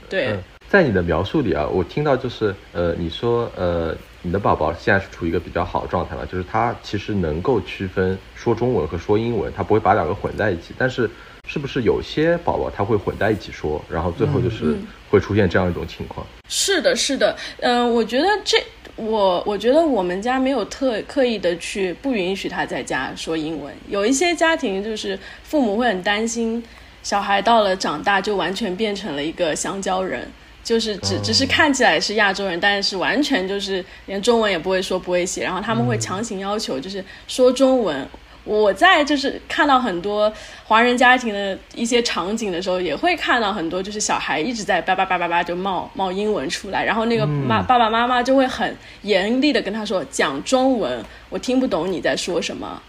[0.08, 10.72] 对，在你的描述里啊，我听到就是呃，你说呃，你的宝宝现在是处于一个比较好的状态了，就是他其实能够区分说中文和说英文，他不会把两个混在一起。
[10.78, 11.10] 但是
[11.48, 14.76] 是不是有些宝宝他会混在一起说，然后最后就是
[15.10, 16.24] 会出现这样一种情况？
[16.48, 18.58] 是的，是的，嗯，我觉得这。
[18.96, 23.74] 我我觉得我们家没有特刻意的去不允许他在家说英文。
[23.88, 26.62] 有一些家庭就是父母会很担心
[27.02, 30.26] 小孩到了长大就完全变成了一个香蕉人，
[30.62, 38.06] 就是只只是看起来是亚洲人，但是完全就是连中文也不会说不会写，然后他们会强行要求就是说中文。
[38.44, 40.30] 我在就是看到很多
[40.66, 52.82] 华人家庭的一些场景的时候，也会看到很多就是小孩一直在叭叭叭叭叭就冒冒英文出来，然后那个妈爸爸妈妈就会很严厉的跟他说讲中文，我听不懂你在说什么。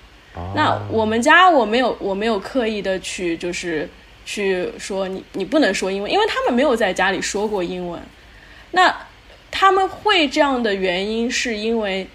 [0.53, 3.89] 那我们家我没有我没有刻意的去就是
[4.25, 8.01] 去说你你不能说英文，因为他们没有在家里说过英文。
[8.71, 8.93] 那
[9.49, 12.05] 他们会这样的原因是因为。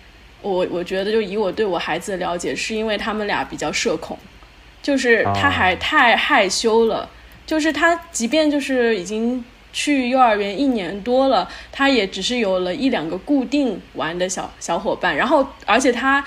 [0.42, 4.18] 我我觉得，就以我对我孩子的了解，是因为他们俩比较社恐，
[4.82, 7.08] 就是他还太害羞了，
[7.46, 16.24] 就是他即便就是已经去幼儿园一年多了，他也只是有了一两个固定玩的小小伙伴，然后而且他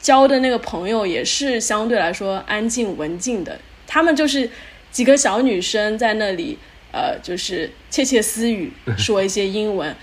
[0.00, 4.50] 交的那个朋友也是相对来说安静文静的，他们就是
[4.90, 6.58] 几个小女生在那里，
[6.92, 9.94] 呃，就是窃窃私语， 说一些英文。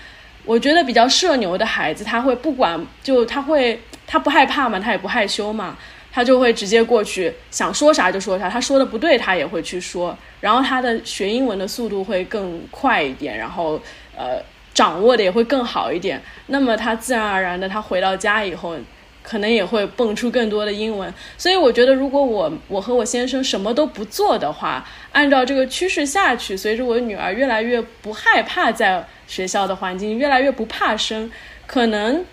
[0.44, 5.76] 我觉得比较社牛的孩子，他会不管，就他会，他不害怕嘛，他也不害羞嘛，
[6.12, 13.80] 他就会直接过去，想说啥就说啥，他说的不对，他也会去说，然后他的学英文的速度会更快一点，然后
[14.16, 14.42] 呃，
[14.74, 18.76] 掌握的也会更好一点，那么他自然而然的，他回到家以后。
[19.22, 31.30] 可能也会蹦出更多的英文，所以我觉得，如果我我和我先生什么都不做的话，按照这个趋势下去，随着我女儿越来越不害怕在学校的环境，越来越不怕生，
[31.66, 32.24] 可能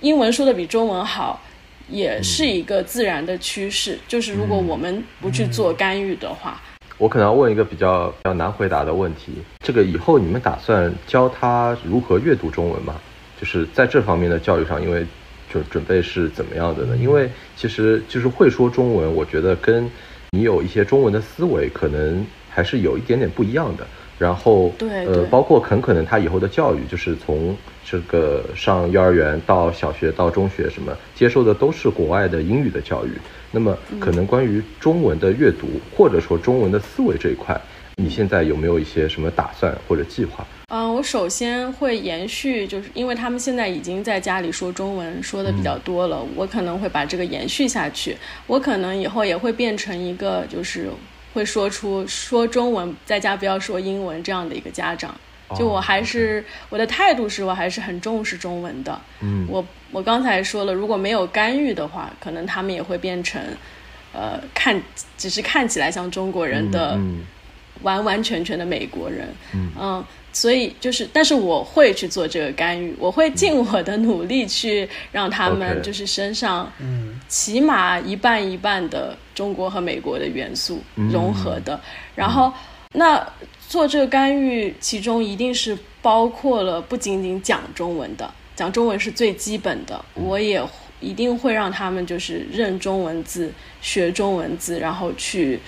[0.00, 1.42] 英文说的比中文好，
[1.88, 3.98] 也是一个自然的趋势。
[4.06, 6.62] 就是如果我们不去做干预的话，
[6.96, 9.32] 我可能要问一个比较比较难回答的问题：
[9.64, 12.94] 这个以后你们打算教他如何阅读中文吗？
[13.40, 15.04] 就是在这方面的教育上，因为。
[15.52, 16.96] 就准备是怎么样的呢？
[16.96, 19.90] 因为其实就是会说中文，我觉得跟
[20.30, 23.86] 你有一些中文的思维，可能还是有一点点不一样的。
[24.18, 33.10] 然后对呃，包括很可能他以后的教育，就是从这个上幼儿园到小学到中学什么接受的都是国外的英语的教育。
[33.52, 37.58] 那么可能关于中文的阅读或者说中文的思维这一块，
[37.94, 40.44] 你现在有没有一些什么打算或者计划？
[40.44, 48.14] 嗯，我首先会延续，就是因为他们现在已经在家里说中文说的比较多了，我可能会把这个延续下去。
[48.46, 50.90] 我可能以后也会变成一个，就是
[51.32, 55.14] 会说出说中文，在家不要说英文这样的一个家长。
[55.56, 59.00] 就我还是我的态度是我还是很重视中文的。
[59.20, 63.40] 嗯，我我刚才说了，如果没有干预的话，可能他们也会变成，
[64.12, 64.78] 呃，看
[65.16, 67.00] 只是看起来像中国人的，
[67.80, 69.28] 完完全全的美国人。
[69.54, 70.04] 嗯。
[70.30, 81.80] 所以就是，但是我会去做这个干预，我会尽我的努力去让他们就是身上，嗯，起码一半一半的中国和美国的元素融合的。
[82.14, 82.52] 然后，
[82.92, 83.26] 那
[83.68, 90.04] 做这个干预，其中一定是包括了不仅仅讲中文的，讲中文是最基本的。
[90.14, 90.62] 我也
[91.00, 95.58] 一定会让他们就是认中文字、学中文字，然后去，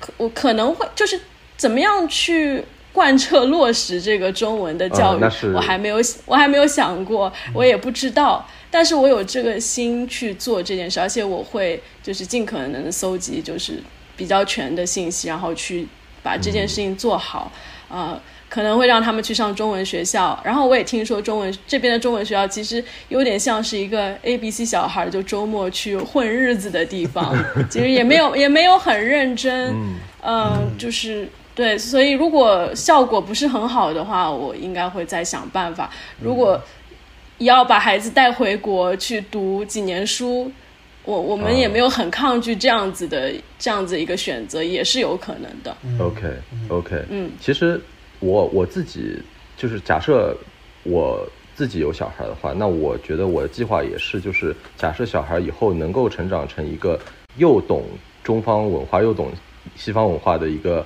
[0.00, 1.18] 可我可能会就是
[1.56, 2.62] 怎么样去。
[2.94, 5.22] 贯彻落实这个中文的教育，
[5.52, 8.48] 我还没有，我还没有想过，我也不知道。
[8.70, 13.82] 但是我有这个心去做这件事，而且我会就是尽可能的搜集就是
[14.16, 15.86] 比较全的信息，然后去
[16.22, 17.50] 把这件事情做好。
[17.88, 20.40] 啊，可能会让他们去上中文学校。
[20.44, 27.36] 然后我也听说中文这边的中文学校其实有点像是一个 A B C 小孩就周末去混日子的地方，
[27.68, 29.74] 其实也没有也没有很认真。
[30.22, 31.28] 嗯，就是。
[31.54, 35.88] 对，所以如果效果不是很好的话，我应该会再想办法。
[36.20, 36.60] 如果
[37.38, 40.50] 要把孩子带回国去读几年书，
[41.04, 45.76] 我我们也没有很抗拒这样子的这样子一个选择，也是有可能的。
[46.00, 47.80] OK，OK，嗯，其实
[48.18, 49.16] 我我自己
[49.56, 50.36] 就是假设
[50.82, 51.24] 我
[51.54, 56.98] 自己有小孩的话，那我觉得我的计划也是，就是假设小孩以后能够成长成一个
[57.36, 57.84] 又懂
[58.24, 59.30] 中方文化又懂
[59.76, 60.84] 西方文化的一个。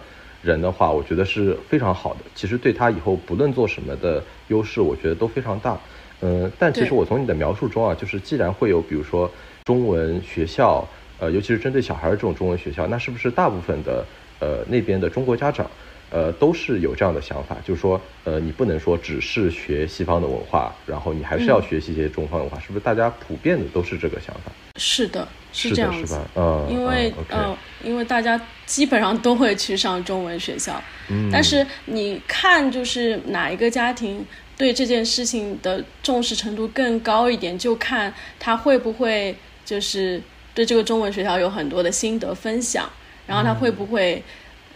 [0.49, 2.20] 人的话，我觉得是非常好的。
[2.34, 5.78] 其实对他以后不论做什么的优势，我觉得都非常大。
[6.20, 9.30] 嗯，但其实我从你的描述中啊，就是既然会有比如说
[9.64, 10.88] 中文学校，
[11.18, 14.05] 呃，尤其是针对小孩儿这种中文学校，那是不是大部分的
[14.40, 15.70] 呃那边的中国家长？
[16.11, 22.80] 呃，都是有这样的想法，就是说，呃，你不能说只是学西方的文化，然后你还是要学习一些中方文化，是不是？
[22.80, 24.51] 大家普遍的都是这个想法。
[24.79, 26.07] 是的，是这样子。
[26.07, 26.31] 是吧？
[26.37, 30.81] 嗯，因为嗯，因为大家基本上都会去上中文学校。
[31.09, 31.29] 嗯。
[31.31, 34.24] 但是你看，就是哪一个家庭
[34.57, 40.22] 对这件事情的重视程度更高一点，就看他会不会就是
[40.55, 42.89] 对这个中文学校有很多的心得分享，
[43.26, 44.22] 然后他会不会。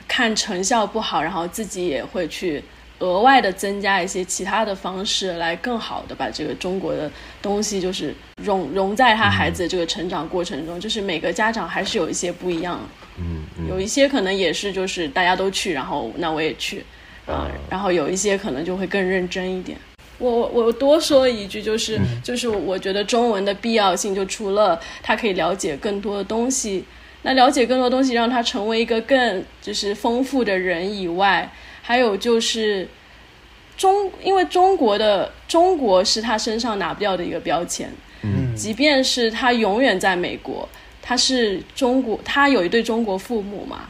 [0.09, 2.63] 看成效不好，然后自己也会去
[3.03, 7.11] 额外的增加一些其他的方式，来更好的把这个中国的
[7.43, 10.81] 东西就是融融在他孩子的这个成长过程中。
[10.81, 12.81] 就是每个家长还是有一些不一样，
[13.19, 16.85] 嗯，有一些可能也是就是大家都去，然后那我也去
[17.27, 19.77] 啊，然后有一些可能就会更认真一点。
[20.19, 26.85] 我我多说一句，就是就是我觉得中文的必要性，就除了他可以了解更多的东西。
[27.25, 31.49] 那了解更多东西，让他成为一个更就是丰富的人以外，
[31.83, 32.89] 还有就是
[33.76, 37.91] 中，因为中国的中国是他身上拿不掉的一个标签。
[38.22, 40.68] 嗯，即便是他永远在美国，
[41.03, 43.89] 他是中国，他有一对中国父母嘛，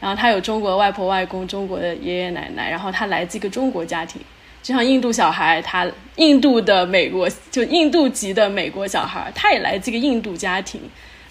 [0.00, 4.22] 然后他有中国外婆外公、中国的爷爷奶奶，然后他来自一个中国家庭，
[4.62, 10.80] 就像印度小孩，他印度的美国就印度籍的美国小孩，他也来自一个印度家庭。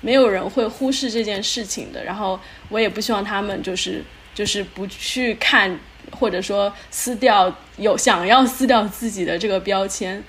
[0.02, 2.38] 没有人会忽视这件事情的，然后
[2.68, 4.04] 我也不希望他们就是
[4.36, 5.80] 就是不去看，
[6.20, 10.24] 或者说撕掉有想要撕掉自己的这个标签，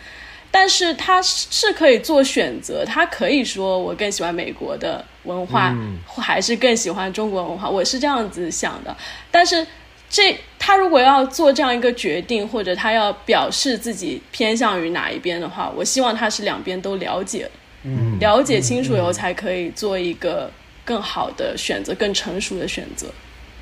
[0.51, 5.74] 但是他是可以做选择，他可以说我更喜欢美国的文化，
[6.16, 8.97] 还是更喜欢中国文化，我是这样子想的。
[9.30, 9.66] 但是
[10.09, 17.51] 这他如果要做这样一个决定，或者他要表示自己偏向于哪一边的话，我希望他是两边都了解。
[17.82, 20.51] 嗯，了解清楚以后才可以做一个
[20.85, 23.09] 更好的选择，更成熟的选择。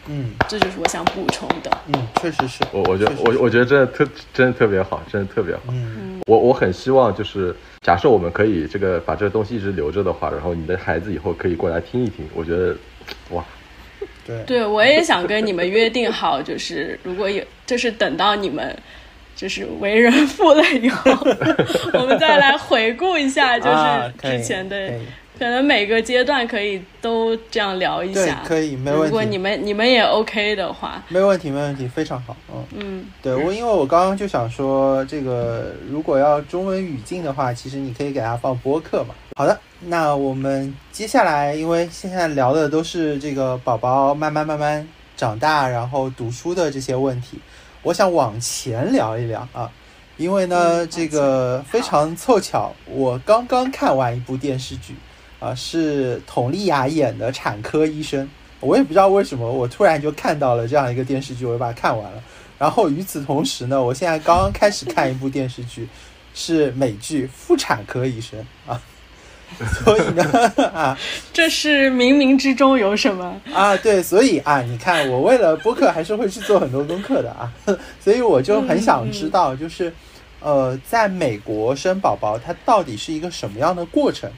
[0.06, 1.70] 嗯，这就是我想补充的。
[1.88, 5.62] 嗯，确实是我，我觉得我我觉得真的特真的特别好，真的特别好。
[5.68, 12.28] 嗯，我我很希望就是假设我们可以这个把这个东西一直留着的话，然后你的孩子以后可以过来听一听。
[12.34, 12.76] 我觉得，
[13.30, 13.44] 哇，
[14.26, 18.76] 对，对我也想跟你们约定好，就是如果有，就是等到你们。
[19.34, 21.10] 就是为人父了以后，
[21.98, 24.76] 我们再来回顾一下，就是之前的
[25.38, 29.06] 可能每个阶段可以都这样聊一对下，，可以，没问题。
[29.06, 32.36] 如果你们你们也 OK 的话，没问题，没问题，非常好。
[32.52, 39.14] 嗯，嗯，对我，因为我刚刚就想说，这个如果要中文语境的话，其实你可以给它放播客嘛。
[39.34, 47.38] 好的，那我们接下来，因为现在聊的都是这个宝宝慢慢慢慢长大，然后读书的这些问题，
[47.82, 49.70] 我想往前聊一聊啊。
[50.18, 54.94] 因为呢，嗯这个非常凑巧，我刚刚看完一部电视剧，
[55.42, 58.28] 啊，是佟丽娅演的产科医生。
[58.60, 62.22] 我也不知道为什么，我突然就看到了这样一个电视剧，我就把它看完了。
[62.58, 65.88] 然后与此同时呢，我现在刚刚开始看一部电视剧，
[66.32, 68.38] 是美剧《妇产科医生》
[68.70, 68.80] 啊。
[69.84, 70.24] 所以呢，
[70.72, 70.96] 啊
[71.32, 73.38] 这是冥冥之中有什么？
[73.52, 77.52] 啊，对，所以啊，你看，我为了播客还是会去做很多功课的啊，
[78.00, 79.92] 所以我就很想知道，就是
[80.40, 84.30] 呃，在美国生宝宝，它到底是一个什么样的过程？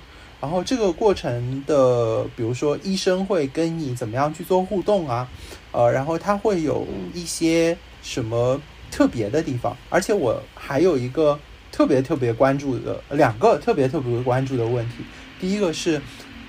[0.44, 5.26] 然后这个过程的，比如说医生会跟你怎么样去做互动啊，
[5.72, 11.40] 呃，然后他会有一些什么特别的地方，而且我还有一个
[11.72, 14.96] 特别特别关注的两个特别特别关注的问题，
[15.40, 15.98] 第一个是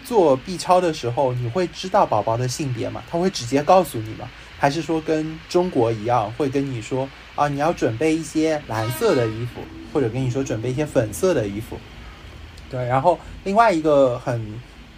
[0.04, 3.02] 做 B 超的时候，你会知道宝宝的性别吗？
[3.10, 4.30] 他会直接告诉你吗？
[4.60, 9.62] 还是说跟中国一样，会跟你说啊，你要准备一些蓝色的衣服，
[9.94, 11.78] 或者跟你说准备一些粉色的衣服？
[12.70, 14.42] 对，然后另外一个很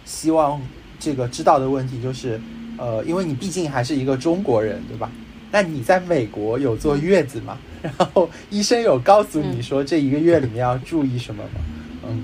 [0.04, 0.60] 希望
[0.98, 2.40] 这个知道的问题就是，
[2.76, 5.10] 呃，因为你毕竟还是一个中国人，对吧？
[5.50, 7.58] 那你在美国有坐月子吗？
[7.80, 11.60] 然后医生有告诉你说这一个月里面要注意什么吗？
[12.06, 12.22] 嗯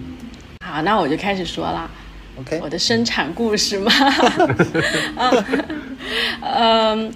[0.64, 1.88] 好，那我就开始说啦。
[2.40, 3.92] ，OK，我的生产故事嘛，
[5.16, 5.46] 啊，
[6.40, 7.12] 嗯，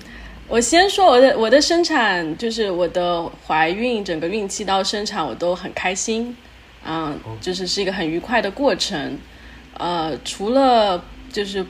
[0.47, 6.37] 我先说我的我的生产，就是我的怀孕，整个孕期到生产我都很开心，
[6.89, 9.19] 嗯，就是是一个很愉快的过程，
[9.75, 11.65] 呃，除了就是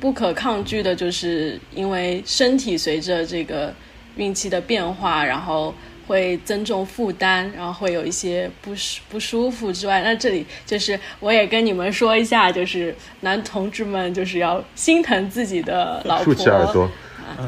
[0.00, 3.74] 不可抗拒的，就是因为身体随着这个
[4.16, 5.74] 孕期的变化，然后。
[6.06, 16.86] 会增重负担，然后会有一些不舒不舒服之外，那这里就是我也跟你们说一下，就是男同志们就是要心疼自己的老婆，竖起耳朵，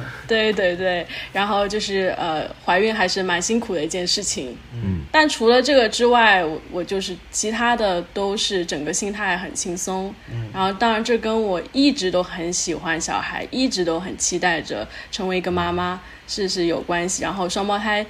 [0.27, 4.57] 对对对，然后就是呃，怀孕还是蛮辛苦的一件事情。
[4.75, 10.15] 嗯，但除了这个之外，我我就是其他的都是整个心态很轻松。
[10.31, 17.23] 嗯，然后当然这跟我一直都很喜欢小孩，一直都很期待着成为一个妈妈是是有关系。
[17.23, 18.05] 然后双胞胎。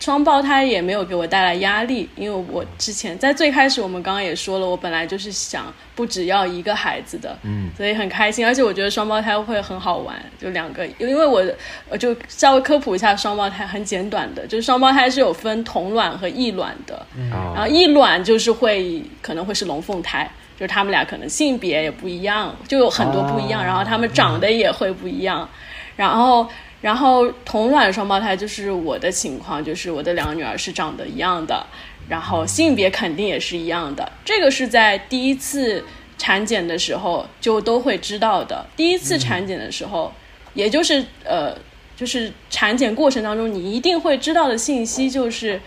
[0.00, 11.44] 双胞胎也没有给我带来压力，因为我之前在最开始我们刚刚也说了，我本来就是想不只要一个孩子的，嗯，所以很开心，而且我觉得双胞胎会很好玩，就两个，因为我
[11.90, 16.96] 我就稍微科普一下双胞胎，很简短的，就是双胞胎是有分同卵和异卵的，
[17.30, 20.26] 啊然后异卵就是会可能会是龙凤胎，
[20.58, 23.64] 就是他们俩可能性别也不一样，就有很多不一样，哦。
[23.66, 25.46] 然后他们长得也会不一样，
[25.94, 26.48] 然后。
[26.80, 31.66] 然后同卵双胞胎就是我的情况，就是我的两个女儿是长得一样的，
[32.08, 34.10] 然后性别肯定也是一样的。
[34.24, 35.84] 这个是在第一次
[36.16, 38.66] 产检的时候就都会知道的。
[38.76, 40.12] 第一次产检的时候，
[40.54, 41.54] 也就是呃，
[41.96, 45.60] 就是产检过程当中你一定会知道的信息就是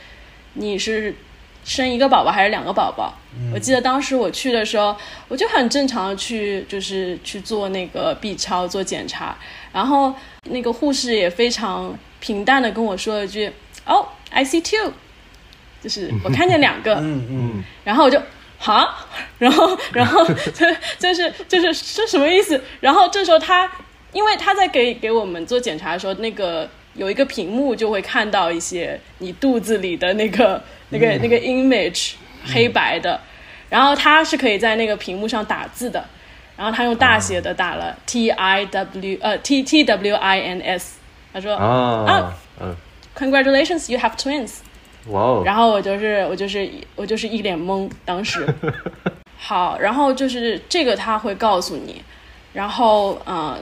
[0.53, 1.15] 你是
[1.63, 3.13] 生一个宝宝还是两个宝宝。
[3.53, 4.95] 我记得当时我去的时候，
[5.27, 9.35] 我就很正常的去就是去做那个 B 超做检查，
[9.71, 10.13] 然后
[10.49, 13.51] 那个护士也非常平淡的跟我说了一句
[13.85, 14.93] ：“哦，I see two。”
[15.81, 18.21] 就是我看见两个， 嗯嗯然后我就
[18.57, 18.95] 哈，
[19.39, 20.65] 然后然 后就
[20.99, 22.61] 就是就是这什么意思？
[22.79, 23.69] 然后这时候他，
[24.13, 32.13] 因为他在给给我们做检查的时候，那个有一个屏幕就会看到一些你肚子里的那个那个、那个 image
[32.45, 33.19] 黑白的，
[33.69, 36.05] 然后他是可以在那个屏幕上打字的，
[36.55, 40.99] 然后他用大写的打了 T I W 呃 T T W I N S，
[41.33, 42.75] 他说啊，嗯
[43.17, 44.59] ，Congratulations, you have twins。
[45.07, 48.47] 哇哦，然后我就是我就是我就是一脸懵，当时。
[49.35, 52.01] 好，然后就是这个他会告诉你，
[52.53, 53.59] 然后呃，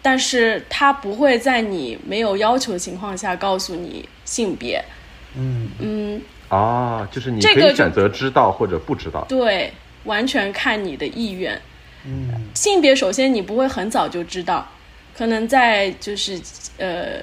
[0.00, 4.84] 但是他不会在你没有要求的情况下告诉你性别。
[5.36, 5.68] 嗯。
[5.80, 9.72] 嗯，啊，就是你这个就可以选择知道或者不知道，对，
[10.04, 11.58] 完全看你的意愿。
[12.04, 14.66] 嗯性别首先你不会很早就知道，
[15.16, 16.40] 可能在就是
[16.78, 17.20] 呃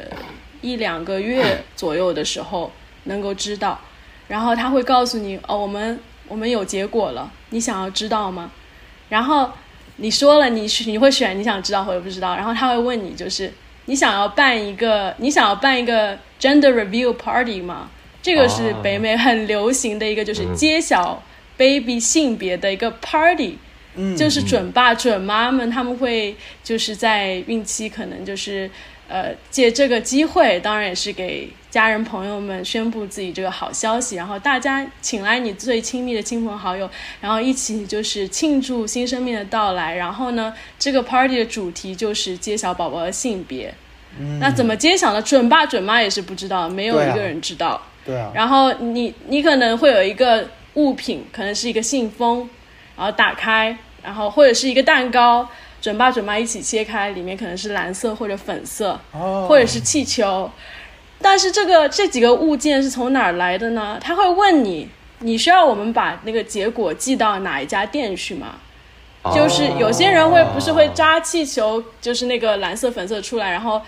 [0.61, 2.71] 一两个月 左右的时候
[3.03, 3.79] 能够知道，
[4.27, 8.51] 然后他会告诉你哦，我们我们有结果了，你想要知道吗？
[9.09, 9.49] 然后
[9.97, 13.51] 你说了你你会选你想知道或者不知道，然后他会问你就是
[13.85, 17.89] 你想要办一个你想要办一个 gender review party 吗？
[18.27, 21.23] 这个是哦北美很流行的一个就是揭晓
[21.57, 23.57] baby 性别的一个 party。
[23.99, 28.69] 嗯就是准爸准妈们他们会就是在孕期可能就是
[29.07, 36.87] 呃借这个机会，当然也是给家人朋友们宣布自己这个好消息，然后大家请来你最亲密的亲朋好友，
[37.19, 39.95] 然后一起就是庆祝新生命的到来。
[39.95, 43.73] 然后呢，这个 party 的主题就是揭晓宝宝的性别。
[44.19, 45.19] 嗯那怎么揭晓呢？
[45.23, 47.81] 准爸准妈也是不知道，没有一个人知道。
[48.07, 52.49] 对啊，然后你你可能会有一个物品，可能是一个信封，
[52.95, 55.47] 然后打开，然后或者是一个蛋糕，
[55.81, 60.49] 准爸准妈一起切开，里面可能是蓝色或者粉色，哦，或者是气球。
[61.21, 63.99] 但是这个这几个物件是从哪儿来的呢？
[63.99, 64.87] 他会问你，
[65.19, 68.55] 你需要我们把那个结果寄到哪一家店去吗？
[69.35, 73.81] 就是有些人会不是会扎气球，就是那个蓝色粉色出来，然后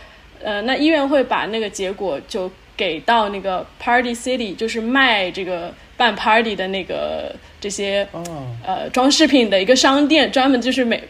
[0.43, 8.23] 呃，那医院会把那个结果就给到那个 Party City，就是卖这个办 party 的那个这些哦，
[8.65, 11.03] 呃装饰品的一个商店，专门就是美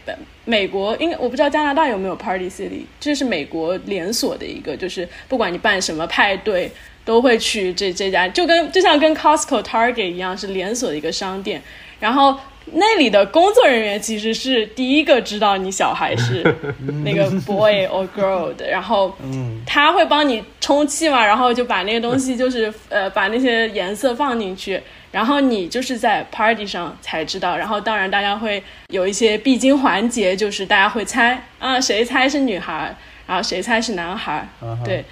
[0.44, 6.68] 美国，应该我不知道加拿大有没有 Party City，这是美国连锁的一个，就是不管你办什么派对，
[7.04, 11.62] 都会去这这家，就跟就像跟 Costco、Target 一样，是连锁的一个商店。
[12.00, 12.36] 然后
[12.74, 16.42] 那里的工作人员其实是第一个知道你小孩是
[17.04, 19.60] 那个 boy or girl 的，然后嗯。
[19.66, 24.80] 他会帮你充气嘛，然后就把那个东西就是呃把那些颜色放进去，
[25.12, 32.92] 然后你就是在 party 上才知道，然后当然大家会有一些必经环节，就是大家会猜啊谁猜是女孩，
[33.28, 34.48] 然后谁猜是男孩，
[34.84, 35.04] 对，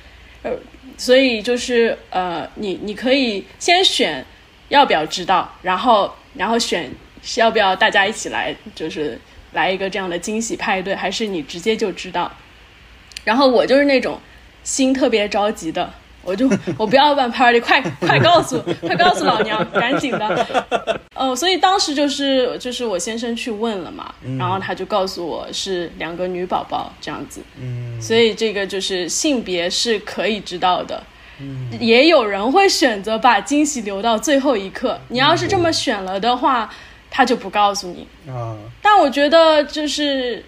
[0.43, 0.51] 呃，
[0.97, 4.25] 所以就是呃你你可以先选
[4.71, 6.91] 要不要知道，然后然后选
[7.23, 9.19] 是要不要大家一起来，就是
[9.53, 12.31] 来一个这样的惊喜派对，还是你直接就知道。
[13.25, 14.19] 然后我就是那种
[14.63, 15.91] 心特别着急的，
[16.23, 16.49] 我就
[16.79, 21.01] 我不要办 party，快快告诉快告诉老 娘，赶紧的。
[21.15, 31.03] 哦，所以当时就是就是我先生去问了嘛，然后他就告诉我是两个女宝宝这样子，嗯所以这个就是性别是可以知道的。
[31.79, 34.99] 也有人会选择把惊喜留到最后一刻。
[35.09, 36.69] 你要是这么选了的话，
[37.11, 38.07] 他就不告诉你。
[38.31, 40.45] 啊，但我觉得就是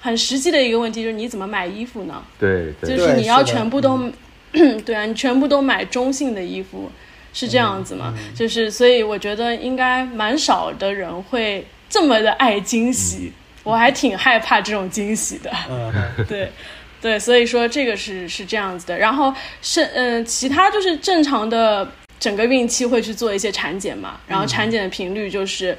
[0.00, 2.22] 很实际的一个问题，就是你怎么买衣服呢？
[2.38, 4.10] 对对就是你要全部都，
[4.84, 6.90] 对啊，你全部都买中性的衣服，
[7.32, 8.14] 是这样子吗？
[8.34, 15.50] 就是所以我觉得应该蛮少的人会这么的爱惊喜，我还挺害怕这种惊喜的。
[15.70, 15.92] 嗯
[16.28, 16.52] 对，
[17.00, 18.98] 对，所以说这个是是这样子的。
[18.98, 21.90] 然后是嗯、呃其他就是正常的
[22.20, 25.76] 整个孕期会去做一些产检嘛，然后产检的频率就是。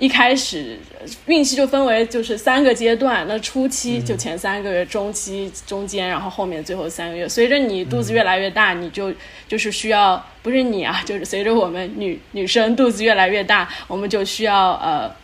[0.00, 0.78] 一开始
[1.26, 7.28] 孕期就分为就是三个阶段，那初期就前三个月，中期中间，然后后面最后三个月。
[7.28, 9.12] 随着你肚子越来越大，你就
[9.46, 15.14] 就是需要不是你啊，就是随着我们女女生肚子越来越大，我们就需要呃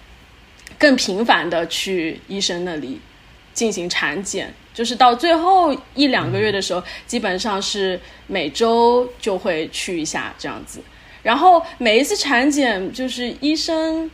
[0.79, 3.01] 更频繁的去医生那里
[3.55, 10.81] 进行产检，就是到最后一两个月的时候，基本上是每周就会去一下这样子。
[11.23, 14.09] 然后每一次产检，就是医生，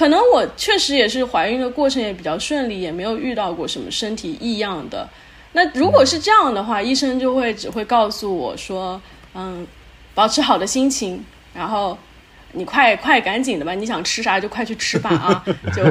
[0.00, 5.06] 可能我确实也是怀孕的过程也比较顺利，也没有遇到过什么身体异样的。
[5.52, 8.98] 那如果是这样的话，医生就会只会告诉我说，
[9.34, 9.66] 嗯，
[10.14, 11.22] 保持好的心情，
[11.52, 11.98] 然后
[12.52, 15.44] 你快快赶紧的吧，你想吃啥就快去吃吧啊，
[15.74, 15.84] 就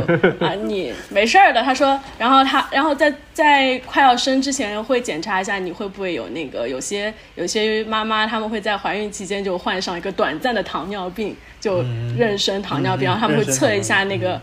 [0.45, 1.63] 啊你没事儿的。
[1.63, 11.81] 他说，然后他然后在在快要生之前会检查一下你会不会有那个有些有些妈妈她们会在怀孕期间就患上一个短暂的糖尿病，就
[12.17, 14.41] 妊娠糖尿病，然后他们会测一下那个，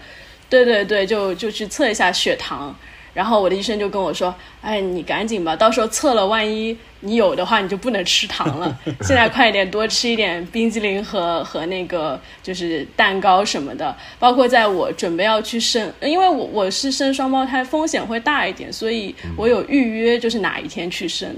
[0.48, 2.74] 对对对，就就去测一下血糖。
[3.16, 8.78] 然后我的医生就跟我说：“哎，你赶紧吧，到时候测了，万一你有的话，你就不能吃糖了。
[9.00, 13.96] 现在快一点，多吃一点冰激凌和和那个就是蛋糕什么的。
[14.18, 21.34] 包括在我准备要去生，因为我我是生双胞胎，风险会大一点，所以我有预约，就是哪一天去生。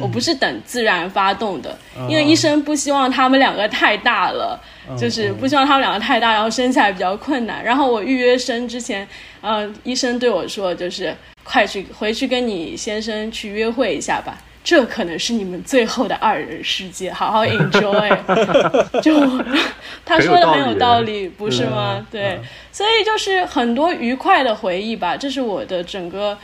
[0.00, 4.60] 我不是等自然发动的，因为医生不希望他们两个太大了，
[4.98, 7.62] 就是不希望他们两个太大，然后生起来比较困难。
[7.62, 9.06] 然后我预约生之前，
[9.40, 11.14] 呃，医生对我说，就是
[11.44, 18.10] 快去回去跟你先生去约会一下吧，这可能是你们最后的二人世界，好好 enjoy。
[19.00, 19.14] 就
[20.04, 22.04] 他说的很有道理，不是吗？
[22.10, 22.40] 对，
[22.72, 26.36] 所以就是很多愉快的回忆吧，这是我的整个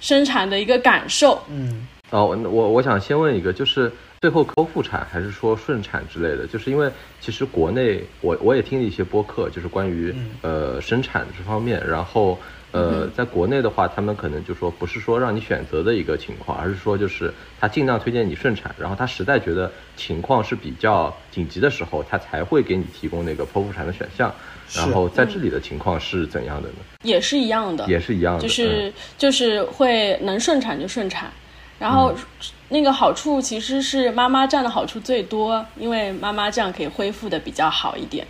[0.00, 1.42] 生产的一个感受。
[1.50, 6.46] 嗯哦，我我我想先问一个，就是最后剖腹产还是说顺产之类的？
[6.46, 6.90] 就是因为
[7.20, 12.40] 其实国内我我也听了一些播客，就是关于、呃生产这方面，然后
[12.70, 24.34] 呃，在国内的话，他们可能就说不是说让你选择的一个情况，而是说就是他尽量推荐你顺产，然后他实在觉得情况是比较紧急的时候，他才会给你提供那个剖腹产的选项。
[24.74, 26.76] 然后在这里的情况是怎样的呢？
[27.02, 31.30] 也是一样的，也是一样的，就是就是会能顺产就顺产，
[31.78, 32.12] 然后
[32.68, 38.26] 那个好处其实是妈妈占的好处最多，因为妈妈这样可以恢复的比较好一点，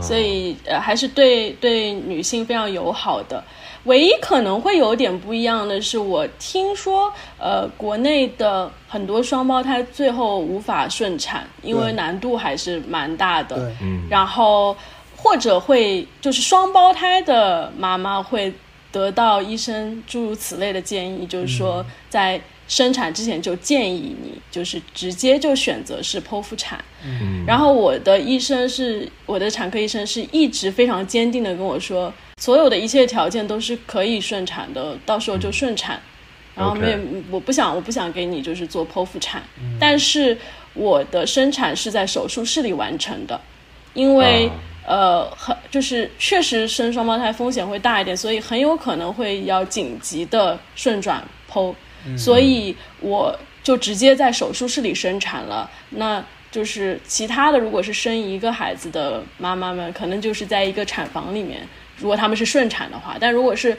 [0.00, 3.42] 所以呃还是对对女性非常友好的。
[3.84, 14.76] 唯一可能会有点不一样的是，我听说呃国内的很多双胞胎最后无法顺产，因为难度还是蛮大的，嗯，然后。
[15.18, 18.52] 或者会就是双胞胎的妈妈会
[18.92, 26.84] 得到医生诸如此类的建议，就是说在生产之前就建议你就是直接就选择是剖腹产。
[27.04, 36.00] 嗯，然后我的医生是我的产科医生是一直非常坚定的跟我说，所有的一切条件都是可以顺产的，到时候就顺产。
[36.54, 36.98] 然后没有
[37.30, 39.42] 我不想我不想给你就是做剖腹产，
[39.78, 40.36] 但是
[40.74, 43.40] 我的生产是在手术室里完成的，
[43.94, 44.50] 因为。
[44.88, 51.74] 呃，很就是确实生双胞胎风险会大一点，所以很有可能会要紧急的顺转剖，
[52.16, 55.70] 所以我就直接在手术室里生产了。
[55.90, 63.76] 那就是其他的，如果是生一个孩子的妈妈们，可能就是在一个产房里面，如果他们是顺产的话，但如果是。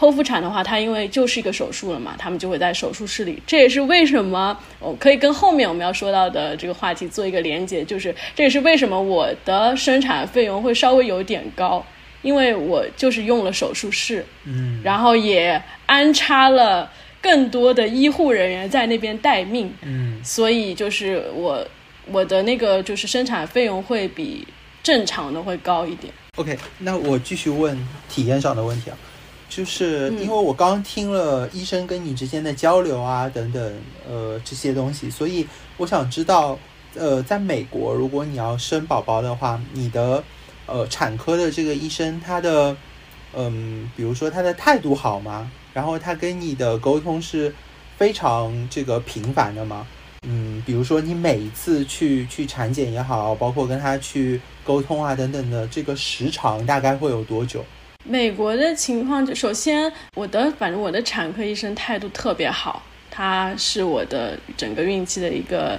[0.00, 3.42] 剖腹产的话，它因为就是一个手术了嘛，他们就会在手术室里。
[3.44, 11.84] 这也是为什么我可以跟后面我们要说到的这个话题做一个连接，就是这也是为什么我的生产费用会稍微有点高，
[12.22, 16.88] 因为我就是用了手术室，嗯，然后也安插了
[17.20, 21.66] 更多的医护人员在那边待命，嗯，所以就是我
[22.10, 24.46] 我的那个就是生产费用会比
[24.82, 26.12] 正常的会高一点。
[26.36, 27.76] OK，那我继续问
[28.08, 28.96] 体验上的问题啊。
[29.50, 33.74] 就是因为我刚听了医生跟你之间的交流啊，等等，
[34.06, 35.46] 呃，这些东西，所以
[35.78, 36.58] 我想知道，
[36.94, 40.22] 呃，在美国，如果你要生宝宝的话，你的
[40.66, 42.76] 呃产科的这个医生，他的
[43.34, 45.50] 嗯，比如说他的态度好吗？
[45.72, 47.54] 然后他跟你的沟通是
[47.96, 49.86] 非常这个频繁的吗？
[50.26, 57.64] 嗯，比如说你每一次去去产检也好，包括跟他去沟通啊等等的，这个时长大概会有多久？
[58.04, 65.78] 美国的情况就，首先我的反正我的产科医生态度特别好，他是我的整个孕期的一个，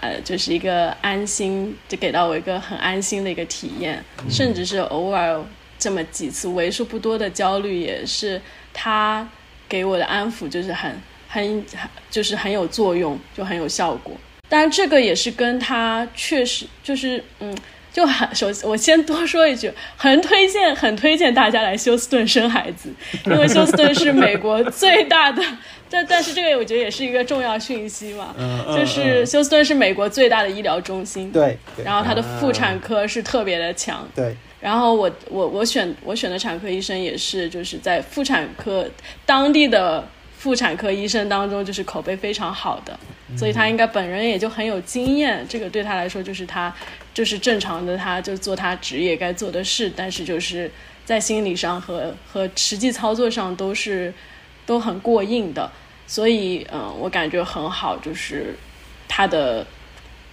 [0.00, 5.44] 呃，就是一个安心，就给到我一个很安心的一个体验，甚至是偶尔
[5.78, 8.40] 这么几次为数不多的焦虑，也是
[8.76, 9.26] 他
[9.68, 11.64] 给我的安抚，就是很很
[12.10, 14.14] 就是很有作用，就很有效果。
[14.48, 17.56] 当然这个也是跟他确实就是嗯。
[17.96, 22.92] 就很首先，我先多说一句，很推荐，很推荐大家来休斯顿生孩子，
[23.24, 25.42] 因为休斯顿是美国最大的，
[25.88, 28.34] 但但是这个我觉得也是一个重要讯息嘛，
[28.68, 38.88] 就是休斯顿是美国最大的医疗中心，对，然后它的妇产科是特别的强，对，然后我我我选我选的产科医生也是就是在妇产科
[39.24, 40.08] 当地的。
[40.38, 42.96] 妇产科医生当中，就是口碑非常好的，
[43.36, 45.44] 所以他应该本人也就很有经验。
[45.48, 46.72] 这个对他来说，就是他
[47.12, 49.90] 就是正常的，他就做他职业该做的事。
[49.96, 50.70] 但是就是
[51.06, 54.12] 在心理上和和实际操作上都是
[54.66, 55.68] 都很过硬的。
[56.06, 58.54] 所以，嗯，我感觉很好，就是
[59.08, 59.66] 他的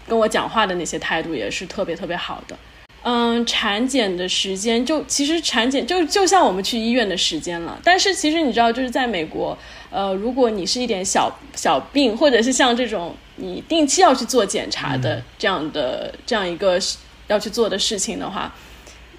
[0.08, 2.56] 跟我讲话的那些态度也是特别特别好的。
[3.04, 7.78] 嗯，产检的时间就其实产检就就像我们去医院的时间了。
[7.84, 9.58] 但是其实你知道，就是在美国。
[9.90, 16.80] 呃，如果你是一点小小病，或者是像这种你定期要去做检查的这样的这样一个
[17.28, 18.52] 要去做的事情的话，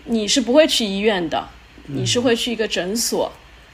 [0.07, 1.47] 你是不会去医院的，
[1.87, 3.30] 你是会去一个诊所。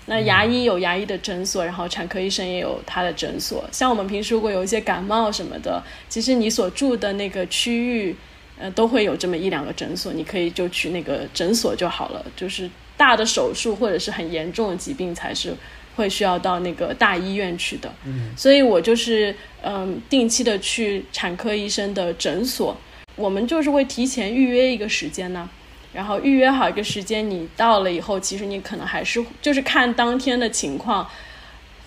[0.07, 3.65] 那牙医有牙医的诊所，然后产科医生也有他的诊所。
[3.73, 8.15] 像我们平时如果有一些感冒什么的，其实你所住的那个区域，
[8.61, 12.25] 呃，都会有这么一两个诊所，你可以就去那个诊所就好了。
[12.37, 15.57] 就是大的手术或者是很严重的疾病才是。
[15.97, 22.75] 会需要到那个大医院去的，嗯，所以我就是嗯定期的去产科医生的诊所，
[23.17, 25.51] 我们就是会提前预约一个时间呢，
[25.93, 31.07] 然后预约好一个时间，你到了以后，其实你可能还是就是看当天的情况，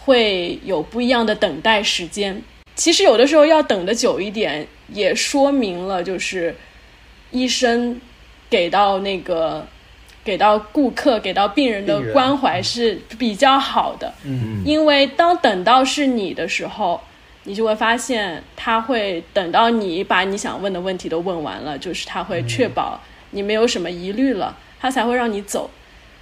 [0.02, 2.40] 会有不一样的等待时间。
[2.76, 6.56] 其实有的时候要等的久一点，也说明了就是
[7.32, 8.00] 医生
[8.50, 9.66] 给到那个。
[10.26, 17.02] 给到顾客、给到病人的关怀是比较好的，嗯，因为当等到是你的时候，
[17.44, 22.98] 你就会发现他会等到你把你想问的问题都问完了，就是他会确保
[23.32, 25.70] 你没有什么疑虑了，他才会让你走。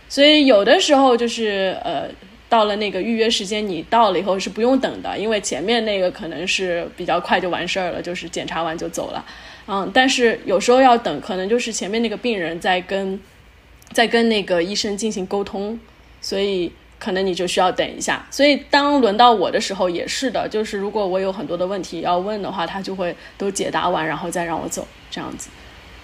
[0.10, 2.08] 所以有的时候就是呃，
[2.52, 9.26] 到了那个预约时间，你到了以后是不用等的，因为前面那个可能是比较快就完事儿了，就是检查完就走了。
[9.68, 13.18] 嗯，但是有时候要等，可能就是前面那个病人在跟
[13.94, 15.80] 在跟那个医生进行沟通，
[16.20, 18.28] 所以可能你就需要等一下。
[18.30, 25.48] 所以当轮到我的时候也是的，就是如果我有很多的问题要问的话，他就会都解答完，然后再让我走，这样子，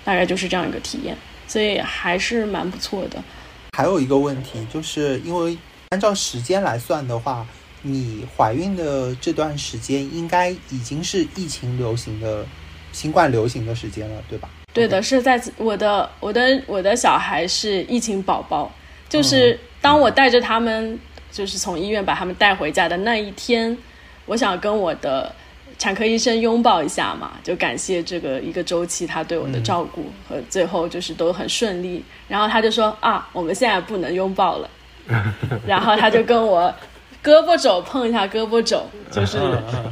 [0.05, 1.13] 大概就是这样一个体验。
[1.45, 3.21] 所以还是蛮不错的。
[3.73, 5.57] 还有一个问题，就是因为
[5.89, 7.45] 按照时间来算的话，
[7.81, 12.45] 你怀孕的这段时间应该已经是疫情流行的。
[12.93, 14.49] 新冠流行的时间了，对吧？
[14.73, 18.71] 对的，是在我的我的我的小孩是疫情宝宝，
[19.07, 20.97] 就是当我带着他们，
[21.31, 23.77] 就是从医院把他们带回家的那一天，
[24.25, 25.31] 我想跟我的
[25.77, 32.03] 产科医生拥抱一下嘛，就感谢这个一个周期他对我的照顾和最后就是都很顺利。
[32.27, 34.67] 然后他就说啊，我们现在不能拥抱了，
[35.68, 36.74] 然后他就跟我
[37.24, 39.39] 胳膊肘碰一下胳膊肘， 就是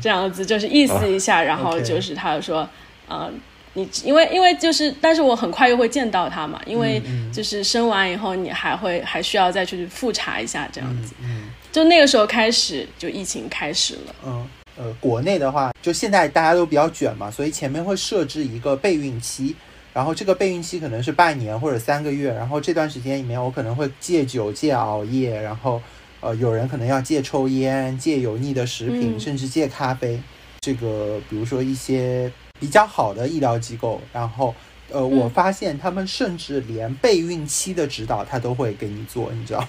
[0.01, 2.67] 这样子，就是意思一下，然后就是他说。
[3.07, 3.29] 呃，
[3.73, 6.99] 你因为因为就是，但是我很快又会见到他嘛，因为
[7.31, 11.13] 就是生完以后，你还会还需要再去复查一下这样子。
[11.21, 14.15] 嗯，就那个时候开始，就疫情开始了。
[14.25, 19.55] 嗯，呃，国内的话，就现在大家都比较卷嘛，所以前面会设置一个备孕期，
[19.95, 25.81] 然后这个备孕期可能是半年或者三个月，然后这段时间里面，我可能会戒酒、戒熬夜，然后
[26.19, 30.19] 呃，有人可能要戒抽烟、戒油腻的食品，甚至戒咖啡。
[30.59, 32.31] 这个比如说一些。
[32.57, 34.55] 比较好的医疗机构，然后，
[34.89, 39.67] 呃，我发现他们甚至连备孕期的指导他都会给你做，你知道，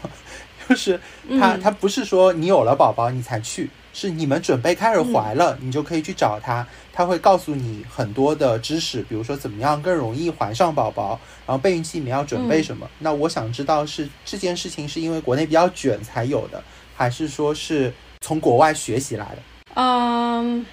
[0.68, 1.00] 就是
[1.38, 12.88] 他他不是说你有了宝宝你才去，是你们准备开始怀了，你就可以去找他，他会告诉你很多的知识，比如说怎么样更容易怀上宝宝，然后备孕期里面要准备什么。
[12.98, 16.62] 那我想知道是这件事情是因为国内比较卷才有的，
[16.96, 19.38] 还是说是从国外学习来的？
[19.74, 20.66] 嗯。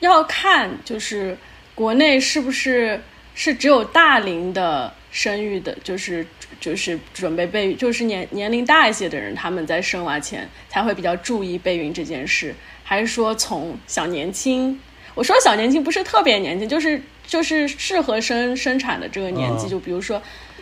[0.00, 1.38] 要看就是
[1.76, 3.00] 国内是不是
[3.36, 6.26] 是只有大龄的生育的，就是
[6.58, 14.80] 就是准备备孕，就是年年龄大一些的人，他们在生娃前才会比较注意备孕这件事，还是说从小年轻？
[15.14, 20.20] 我说小年轻不是特别年轻，就是就是适合生生产的这个年纪，就比如说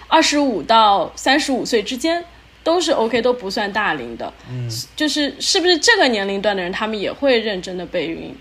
[0.09, 2.24] 二十五到三十五岁之间
[2.64, 4.32] 都是 OK，都不算大龄的。
[4.51, 8.34] 嗯，就是是不是这个年龄段的人，他们也会认真的备孕？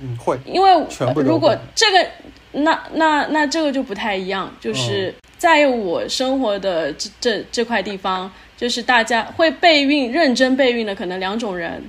[0.00, 0.70] 嗯，会，因为
[1.16, 2.06] 如果这个，
[2.52, 11.82] 那那那这个就不太一样，就是在我生活的这这这块地方，就是大家会备孕、认真备孕的可能两种人，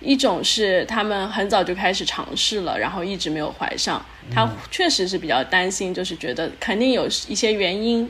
[0.00, 8.08] 一种是他们很早就开始尝试了，然后一直没有怀上，他确实是比较担心，就是觉得肯定有一些原因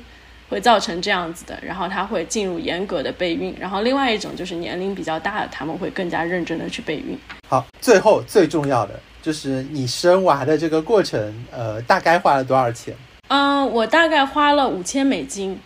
[0.51, 7.18] 会造成这样子的，然后他会进入严格的备孕，然后另外一种就是年龄比较大的，他们会更加认真的去备孕。
[7.49, 9.01] 好，最后最重要的。
[9.22, 12.95] 就是你生娃的这个过程，呃，大概花了多少钱？
[13.29, 15.59] 嗯，我大概花了五千美金。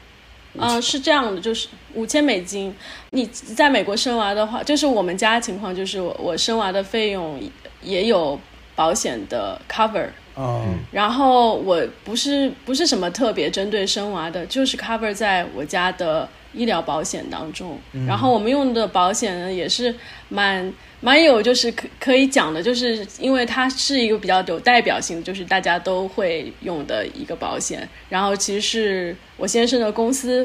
[0.60, 2.74] 嗯，是这样的，就是五千美金。
[3.10, 7.40] 你在美国生娃的话，就是我们家情况，就是我我生娃的费用
[7.82, 8.38] 也有
[8.74, 10.08] 保险的 cover。
[10.36, 10.78] 嗯。
[10.90, 16.28] 然后我不是不是什么特别针对生娃的，就是 cover 在我家的
[16.58, 17.78] 医疗保险当中。
[18.06, 19.94] 然后我们用的保险呢，也是
[20.28, 20.70] 蛮。
[21.00, 27.88] 蛮有就是可可以讲的，就是因为它是一个比较有代表性，就是大家都会用的一个保险。
[28.08, 30.44] 然后其实是我先生的公司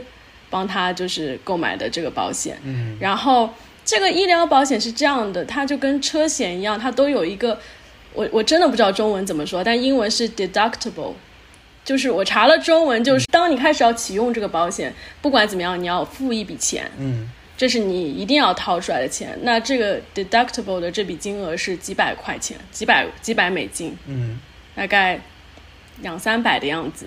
[0.52, 2.56] 帮他就是购买的这个保险。
[2.64, 2.96] 嗯。
[3.00, 3.50] 然后
[3.84, 7.58] 这个医疗保险是这样的，它就跟车险一样，它都有一个
[8.14, 11.14] 我我真的不知道中文怎么说，但英文是 deductible，
[11.84, 16.90] 就是我查了中文，就是当你开始要启用这个保险，不管怎么样，你要付一笔钱。
[16.98, 17.30] 嗯。
[17.56, 19.38] 这是你一定要掏出来的钱。
[19.44, 24.40] 那这个 deductible 的这笔金额是几百块钱，几百几百美金，嗯，
[24.76, 25.22] 大概
[26.02, 27.06] 两三百的样子。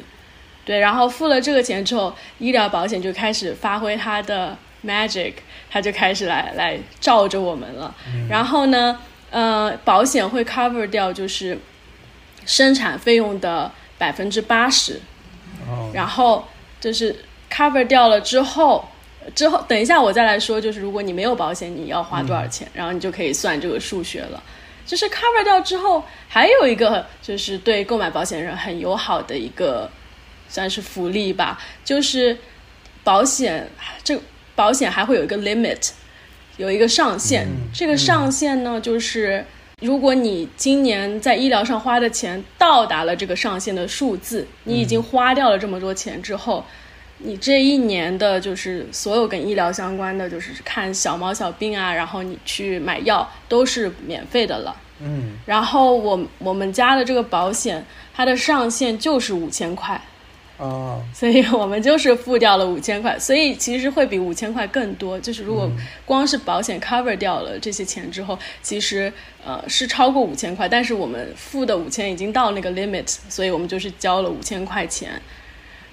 [0.65, 5.33] 对，然后付了这个钱之后，医疗保险就开始发挥它的 magic，
[5.69, 7.93] 它就开始来来罩着我们了。
[8.31, 8.99] 然后呢，
[9.31, 11.59] 呃，保险会 cover 掉就是
[12.47, 15.01] 生产费用的百分之八十，
[15.93, 16.47] 然后
[16.81, 17.15] 就是
[17.51, 18.85] cover 掉了之后。
[19.35, 24.41] 之后，等一下我再来说，就是如果你没有保险，你要花多少钱，然后你就可以算这个数学了。
[24.87, 29.91] 就是 cover 掉之后，还有一个就是对购买保险人很友好的一个
[30.49, 32.39] 算是福利吧，就是
[33.03, 33.69] 保险
[34.05, 34.17] 这
[34.55, 35.91] 保险还会有一个 limit，
[36.57, 37.49] 有一个上限。
[37.75, 39.45] 这个上限呢，就是
[39.83, 46.65] 如果你今年在医疗上花的钱到达了这个上限的数字，你已经花掉了这么多钱之后。
[47.19, 54.75] 你这一年的就是所有跟医疗相关的，就是看小毛小病啊，然后你去买药都是免费的了。
[55.01, 60.01] 嗯，然后我我们家的这个保险，它的上限就是五千块，
[60.59, 65.21] 哦，所以我们就是付掉了五千块，所以其实会比五千块更多。
[65.21, 65.71] 就是如果
[66.07, 69.13] 光是保险 cover 掉了这些钱之后，其实
[69.45, 75.21] 呃是超过五千块，但是我们付的五千已经到那个 limit，所以我们就是交了五千块钱。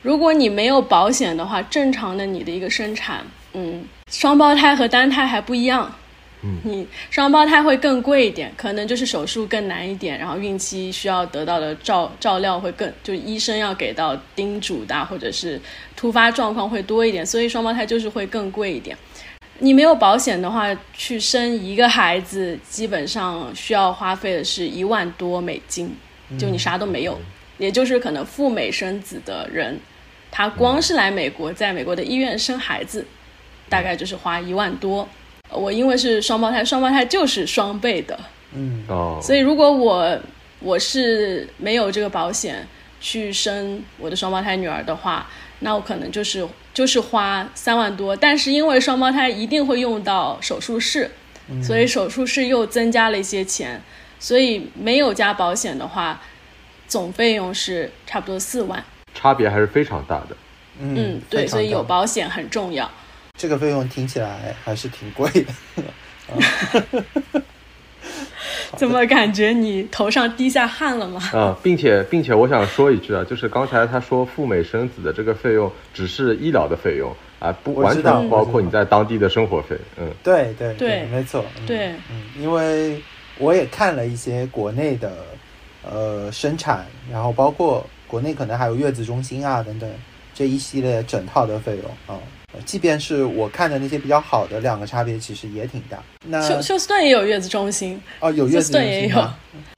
[0.02, 5.94] 如果你没有保险的话，正常的你的一个生产，嗯，双胞胎和单胎还不一样。
[6.44, 15.60] 嗯，你双胞胎会更贵一点，可能就是手术更难一点，然后孕期需要得到的照照料会更，就医生要给到叮嘱的，或者是
[15.96, 18.98] 突发状况会多一点，所以双胞胎就是会更贵一点。
[19.60, 25.96] 你没有保险的话，去生一个孩子，基本上需要花费的是一万多美金，
[26.38, 27.18] 就你啥都没有，
[27.58, 29.80] 也就是可能赴美生子的人，
[30.30, 33.06] 他光是来美国，在美国的医院生孩子，
[33.70, 35.08] 大概就是花一万多。
[35.56, 38.20] 我因为是双胞胎，双胞胎就是双倍的，
[38.54, 40.20] 嗯，哦，所以如果我
[40.60, 42.68] 我是没有这个保险
[43.00, 45.28] 去生我的双胞胎女儿的话，
[45.60, 51.12] 那我可能就是就是花三万多，但是因为双胞胎一定会用到手术室，
[51.62, 53.82] 所以手术室又增加了一些钱，
[54.20, 56.22] 所以没有加保险的话，
[56.88, 58.84] 总费用是差不多四万。
[59.14, 60.36] 差别还是非常大的。
[60.80, 62.90] 嗯嗯，对，所以有保险很重要。
[63.38, 65.28] 这个费用听起来还是挺贵
[65.76, 67.44] 的。
[68.78, 71.22] 怎么感觉你头上滴下汗了吗？
[71.34, 79.76] 啊，并且并且我想说一句啊，就是刚才他说赴美生子的这个费用只是医疗的费用啊，不完全包括你在当地的生活费。
[79.98, 81.44] 嗯对对对没错。
[81.60, 83.02] 嗯对，嗯，因为
[83.40, 85.12] 我也看了一些国内的
[85.84, 89.90] 呃生产，然后包括国内可能还有月子中心啊等等
[90.34, 92.16] 这一系列整套的费用啊。
[92.16, 92.20] 呃
[92.66, 95.98] 即便是我看的那些比较好的，两个差别其实也挺大。
[96.28, 99.28] 那休休斯顿也有月子中心，哦，有月子中心也有？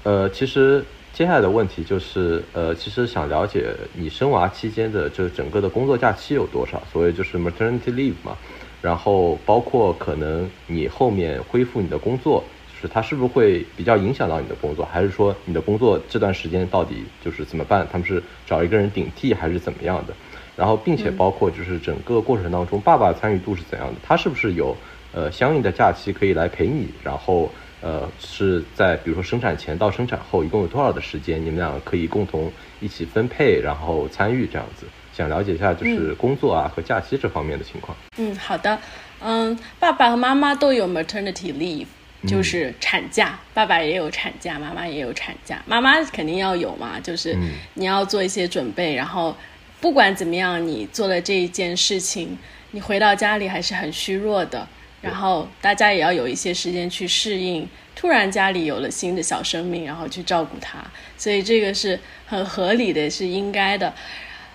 [0.04, 8.38] 呃，其实接下来的问题就是，呃，其实想了解你生娃期间的这整个的工作假期有多少，所谓就是 maternity leave 嘛，
[8.82, 17.88] 然后包括可能你后面恢复你的工作，就是它是不是会比较影响到你的工作，还是说你的工作这段时间到底就是怎么办？
[17.92, 20.14] 他们是找一个人顶替还是怎么样的？
[20.56, 23.96] 然后，并且包括就是整个过程当中，爸爸参与度是怎样的？
[24.02, 24.76] 他是不是有
[25.14, 26.90] 呃相应的假期可以来陪你？
[27.04, 27.52] 然后
[27.82, 31.40] 呃是在比如说生产前到生产后一共有多少的时间？
[31.44, 34.86] 你们两个可以共同一起分配，然后参与这样子。
[35.14, 37.96] 想了解一下就是工作啊和假期这方面的情况。
[38.18, 38.78] 嗯，好的，
[39.22, 41.88] 嗯，爸爸和妈妈都有 maternity leave，
[42.28, 49.34] 就是产假，爸爸也有产假，妈妈也有产假，妈妈肯定要有嘛，就是嗯你要做一些准备，然后
[49.82, 52.38] 不管怎么样，你做了这一件事情，
[52.72, 54.68] 你回到家里还是很虚弱的，
[55.02, 57.68] 然后大家也要有一些时间去适应。
[57.96, 60.80] 突然家里有了新的小生命，然后去照顾他，
[61.18, 63.94] 所以这个是很合理的，是应该的。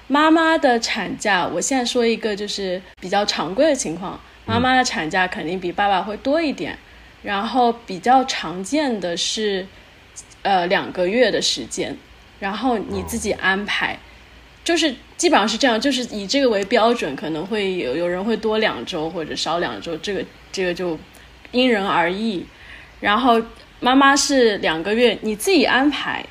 [0.08, 6.76] 妈妈的产假，我现在说一个就是比较常规的情况，妈妈的产假肯定比爸爸会多一点，
[7.22, 9.66] 然后比较常见的是，
[10.42, 11.96] 呃两个月的时间，
[12.40, 13.98] 然后你自己安排，
[14.62, 20.98] 就是基本上是这样，就是以这个为标准，可能会有有人会多两周或者少两周，这个这个就
[21.50, 22.44] 因人而异。
[23.00, 23.40] 然后
[23.80, 26.24] 妈妈是两个月，你自己安排。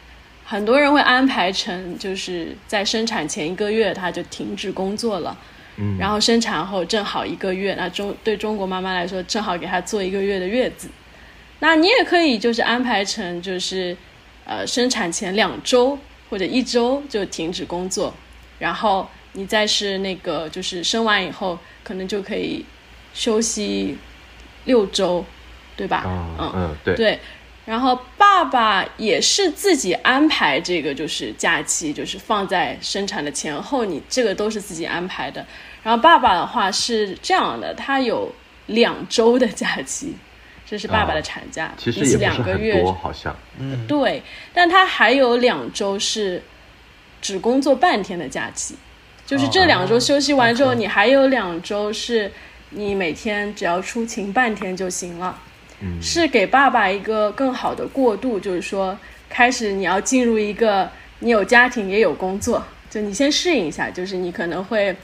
[0.46, 5.38] 很多人会安排成就是在生产前一个月他就停止工作了，
[5.78, 10.90] 嗯，然后生产后正好一个月，那中对中国妈妈来说正好给她做一个月的月子。
[11.60, 13.96] 那你也可以就是安排成就是
[14.44, 15.96] 呃生产前两周
[16.30, 18.14] 或者一周就停止工作，
[18.60, 22.64] 然后你再是那个就是生完以后可能就可以
[23.14, 23.98] 休息
[24.66, 25.26] 六周，
[25.76, 25.98] 对吧？
[25.98, 27.20] 啊嗯嗯对对，
[27.66, 35.46] 然后爸爸也是自己安排这个，就是假期，就是放在生产的前后，你这个都是自己安排的。
[35.82, 38.32] 然后爸爸的话是这样的，他有
[38.68, 40.14] 两周的假期，
[40.70, 43.36] 这是爸爸的产假，其实也不是很两个月多，好像。
[43.58, 44.22] 嗯，对，
[44.54, 46.44] 但他还有两周是
[47.20, 48.76] 只工作半天的假期，
[49.26, 52.32] 就是这两周休息完之后，哦你还有两周是
[52.70, 55.42] 你每天只要出勤半天就行了。
[55.82, 58.96] 嗯是给爸爸一个更好的过渡，就是说，
[59.30, 60.88] 开始你要进入一个
[61.20, 64.96] 你有家庭也有工作，就你先适应一下，就是你可能会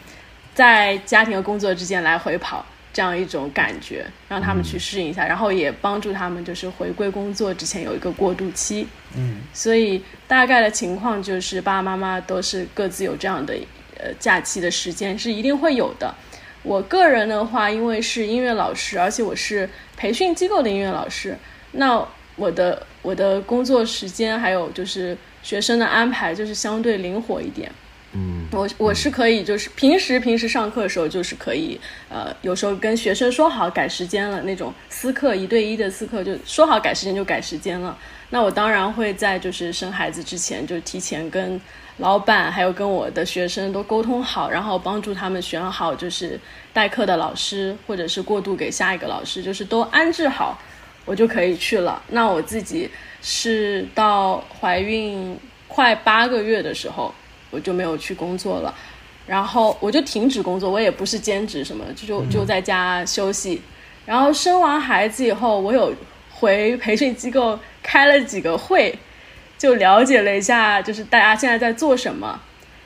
[0.54, 2.66] 在家庭和工作之间来回跑
[2.96, 8.88] 这样一种感觉，让他们去适应一下，然后也帮助他们就是回归工作之前有一个过渡期。
[9.18, 13.54] 嗯所以大概的情况就是爸爸妈妈都是各自有这样的
[13.98, 16.16] 呃假期的时间是一定会有的。
[16.64, 21.38] 我个人的话，因为是音乐老师，而且我是培训机构的音乐老师，
[21.74, 22.02] 那
[22.38, 27.70] 我的我的工作时间还有就是学生的安排就是相对灵活一点。
[28.52, 37.98] 我我是可以，就是平时平时上课的时候，就是可以，呃，有时候跟学生说好改时间了，那种私课一对一的私课，就说好改时间就改时间了。
[38.30, 41.60] 那我当然会在就是生孩子之前，就提前跟
[41.98, 46.40] 老板还有跟我的学生都沟通好，然后帮助他们选好就是
[46.72, 50.58] 代课的老师，或者是过渡给下一个老师，就是都安置好，
[51.04, 52.02] 我就可以去了。
[52.08, 52.90] 那我自己
[53.22, 57.14] 是到怀孕快八个月的时候。
[57.56, 58.76] 我就没有去工作了，
[59.26, 63.62] 然后我就停止工作，我也不是兼职什么，就就就在家休息。
[64.06, 65.94] 然后生完孩子以后，我有
[66.30, 68.94] 回培训机构开了几个会，
[69.58, 72.38] 就了解了一下，就是大家现在在做什么。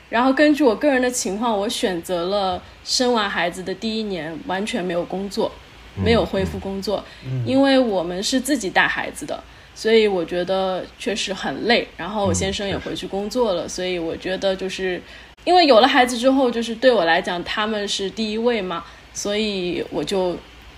[0.08, 5.50] 然后根据我个人的情况，我选择了生完孩子的第一年完全没有工作，
[5.96, 7.04] 没有恢复工作，
[7.44, 9.42] 因为我们是自己带孩子的。
[9.80, 15.00] 所以我觉得确实很累，然后我先生也回去工作了，所以我觉得就是
[15.44, 18.84] 因为有了孩子之后，就是对我来讲他们是第一位嘛，
[19.14, 20.36] 所以我就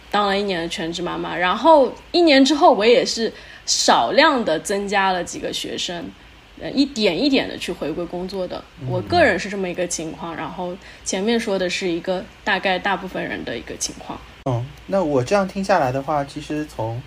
[0.08, 1.36] 当了一年的全职妈妈。
[1.36, 3.32] 然后一年之后，我也是
[3.66, 6.08] 少量的增加了几个学生，
[6.60, 8.62] 呃，一点一点的去回归工作的。
[8.88, 10.72] 我个人是这么一个情况，然后
[11.04, 14.16] 前面说的是一个大概大部分人的一个情况。
[14.48, 17.02] 嗯，那我这样听下来的话，其实从。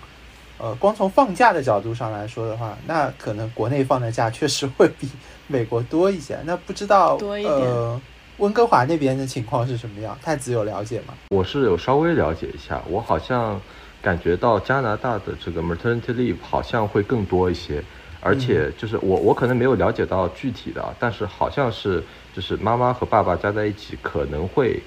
[0.58, 5.08] 呃，光从放假的角度上来说的话，那可能国内放的假确实会比
[5.46, 6.38] 美国多一些。
[6.44, 8.00] 那不知道呃，
[8.38, 10.18] 温哥华那边的情况是什么样？
[10.22, 11.14] 太子有了解吗？
[11.30, 13.60] 我是有稍微了解一下，我好像
[14.00, 17.82] 感觉到加拿大的这个 maternity leave 好像会更多一些，
[18.20, 22.02] 而且就是我我可能没有了解到具体的，但是好像是
[22.34, 24.82] 就是妈妈和爸爸加在一起可能会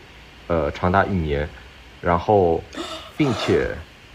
[0.47, 1.47] 呃长达一年，
[2.01, 2.63] 然后
[3.15, 3.69] 并且。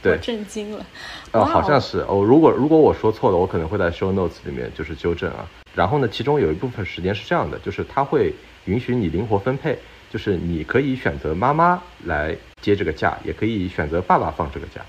[0.05, 0.85] 对，震惊了，
[1.32, 2.01] 呃，好像是。
[2.01, 2.22] 哦。
[2.22, 5.48] 如果如果我说错了，我可能会在 show notes 里面就是纠正啊。
[5.74, 8.35] 然后呢，其中有一部分时间是这样的，就是他会
[8.66, 9.78] 允许你灵活分配，
[10.10, 14.82] 就是你可以选择妈妈来接这个假，也可以选择爸爸放这个假，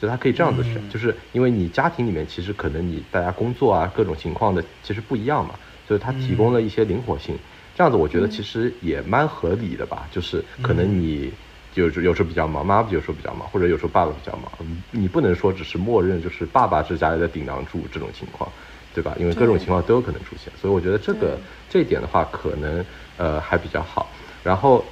[0.00, 5.54] 就他可以这样子选，就是因为你家庭里面其实可能你大家工作啊各种情况的其实不一样嘛，
[5.86, 7.36] 所以他提供了一些灵活性，
[7.74, 11.32] 这样子我觉得其实也蛮合理的吧，就是可能你。
[11.70, 14.50] 就是有时候比较忙，妈妈有时候比较忙，或者有时候爸爸比较忙，
[14.90, 18.50] 你不能说只是默认就是爸爸是家里的顶梁柱这种情况，
[18.92, 19.14] 对吧？
[19.18, 22.84] 因为各种情况都有可能出现，所以我觉得这个这一点的话，可能
[23.16, 24.12] 呃还比较好。
[24.42, 24.84] 然后，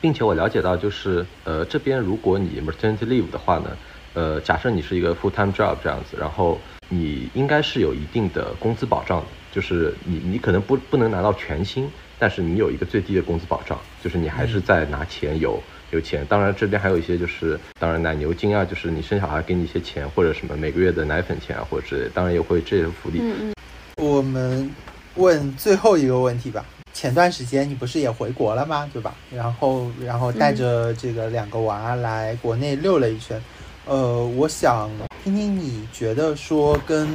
[0.00, 3.78] 并且我了解到就是呃这边如果你 maternity leave 的话呢，
[4.12, 15.62] 呃假设你是一个 full time job 这样子，然后你应该是有一定的工资保障的，就是你你可能不不能拿到全薪，但是你有一个最低的工资保障，就是你还是在拿钱有。
[15.90, 23.18] 有钱，当然这边还有一些就是，当然奶牛金啊，就是你生小孩给你一些钱，或者什么每个月的奶粉钱啊，或者之类，当然也会这些福利。
[23.20, 23.54] 嗯嗯。
[23.96, 24.68] 我们
[25.14, 26.64] 问最后一个问题吧。
[26.92, 28.88] 前段时间你不是也回国了吗？
[28.92, 29.14] 对吧？
[29.30, 33.40] 然后然后带着这个两个娃来国内溜了一圈。
[33.84, 34.90] 呃，我想
[35.22, 37.08] 听听你觉得说跟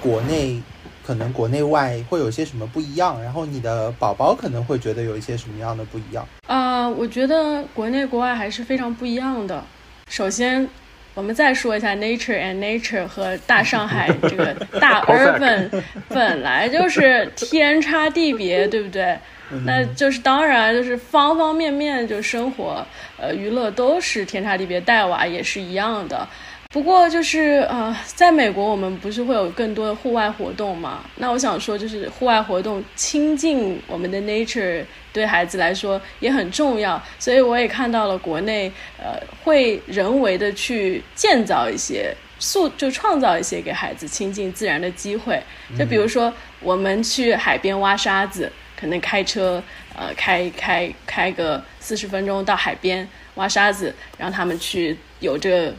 [0.00, 0.62] 国内。
[1.08, 6.86] 可能国内外会有些什么不一样，然后你的宝宝可能会觉得有一些什么样的不一样啊？
[6.86, 9.64] 我觉得国内国外还是非常不一样的。
[10.10, 10.68] 首先，
[11.14, 15.70] 我们再说一下 Nature and Nature 和大上海这个大 urban
[16.08, 19.18] 本来就是天差地别，对不对？
[19.64, 22.86] 那就是当然就是方方面面，就生活
[23.16, 26.28] 呃娱乐都是天差地别，带娃也是一样的。
[26.70, 31.02] 不过就是呃，在美国我们不是会有更多的户外活动嘛？
[31.16, 37.02] 那我想说，就是户外活动亲近我们的 nature，对孩子来说也很重要。
[37.18, 45.42] 所以我也看到了国内呃，会人为的去建造一些塑，就创造一些给孩子亲近自然的机会。
[45.78, 46.30] 就比如说
[46.60, 49.62] 我们去海边挖沙子，可能开车
[49.96, 55.72] 呃开开开个四十分钟到海边挖沙子，让他们去有这。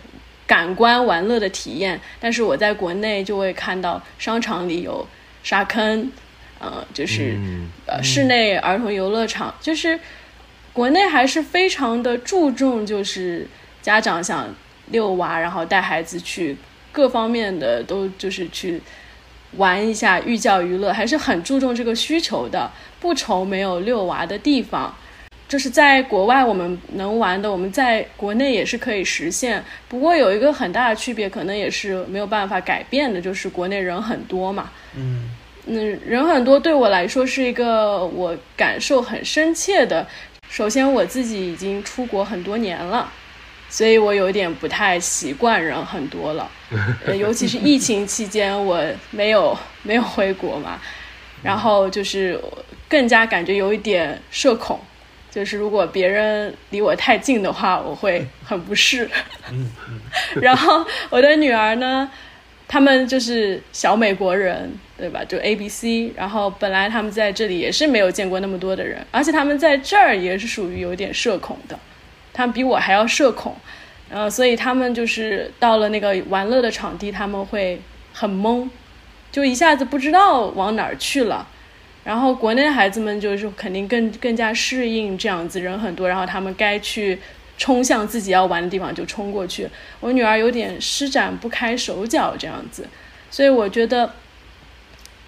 [0.50, 5.08] 感官玩乐的体验，但是我在国内就会看到商场里有
[5.44, 6.12] 沙坑，
[6.58, 7.38] 呃，就是
[7.86, 10.00] 呃室内儿童游乐场，就是
[10.74, 13.48] 国内还是非常的注重，就是
[13.84, 14.48] 家长想
[14.88, 16.58] 遛娃，然后带孩子去
[16.92, 18.82] 各方面的都就是去
[19.58, 24.96] 玩一下寓教于乐，还是很注重这个需求的，不愁没有遛娃的地方。
[25.50, 29.62] 就是在国外我们能玩的，我们在国内也是可以实现。
[29.90, 34.70] 不过有一个很大的区别，可能也是没有办法改变的，就是国内人很多嘛。
[34.96, 35.32] 嗯。
[35.66, 40.08] 嗯，人很多对我来说是一个我感受很深切的。
[40.50, 43.12] 首先，我自己已经出国很多年了，
[43.70, 46.50] 所以我有点不太习惯人很多了。
[47.06, 50.80] 呃， 尤其是疫情期间，我没有没有回国嘛，
[51.44, 52.40] 然后就是
[52.88, 54.80] 更加感觉有一点社恐，
[55.32, 59.10] 就是如果别人离我太近的话，我会很不适。
[60.42, 62.10] 然后我的女儿呢？
[62.72, 65.24] 他们就是小美国人，对吧？
[65.28, 71.80] 就 A B C，然后本来他们在这里也是没有见过那么多的人，而且他们在这儿也是属于有点社恐的，
[72.32, 73.56] 他们比我还要社恐，
[74.08, 77.82] 然后所以他们就是到了那个玩乐的场地，他们会
[78.14, 78.70] 很懵，
[79.32, 81.48] 就一下子不知道往哪儿去了。
[82.04, 87.20] 然后国内的孩子们就是肯定更更加适应这样子人很多，然后他们该去。
[87.62, 89.68] 冲向自己要玩的地方就冲过去，
[90.00, 92.88] 我女儿有点施展不开手脚这样子，
[93.30, 94.10] 所以我觉得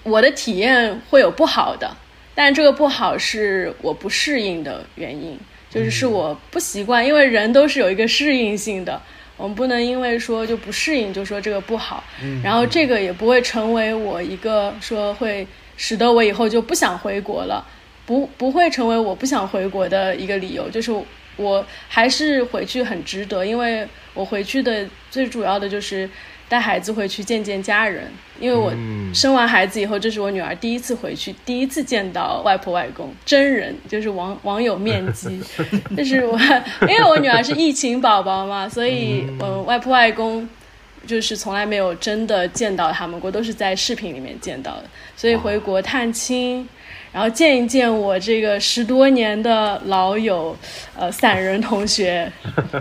[0.03, 1.93] 我的体验会有不好的，
[2.33, 5.37] 但这个不好是我不适应的原因，
[5.69, 9.01] 就是是我不习惯，因为人都是有一个适应性的，
[9.35, 15.45] 我们不能因为说就不适应就说这个不好，嗯然后这个也不会成为我一个说会
[15.81, 17.65] 使得我以后就不想回国了，
[18.05, 20.93] 不不会成为我不想回国的一个理由，就是。
[21.37, 26.07] 我还是回去很值得，因为我回去的最主要的就是
[26.47, 28.11] 带孩子回去见见家人。
[28.39, 28.71] 因为我
[29.13, 35.41] 生完孩子以后，这是我女儿第一次回去，第一次见到外婆外公真人，就是网网友面基。
[35.95, 36.37] 但是我，
[36.87, 40.47] 因为我女儿是疫情宝宝嘛，所以我外婆外公
[41.05, 44.83] 就是从来没有真的见到他们过，都是在视频里面见到的。
[45.15, 46.67] 所以回国探亲。
[47.13, 50.55] 然后见一见我这个十多年的老友，
[50.97, 52.31] 呃，散人同学，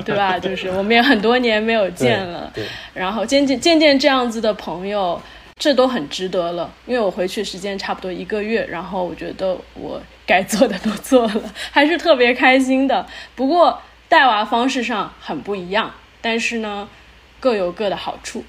[0.05, 0.39] 对吧？
[0.39, 2.53] 就是我们也很多年没有见了，
[2.95, 5.21] 然后见见见见这样子的朋友，
[5.59, 6.73] 这都很值得了。
[6.87, 13.05] 因为我回去时间差不多一个月，然后我觉得我该做的都做了，还是特别开心的。
[13.35, 16.89] 不过带娃方式上很不一样，但是呢，
[17.41, 18.45] 各有各的好处。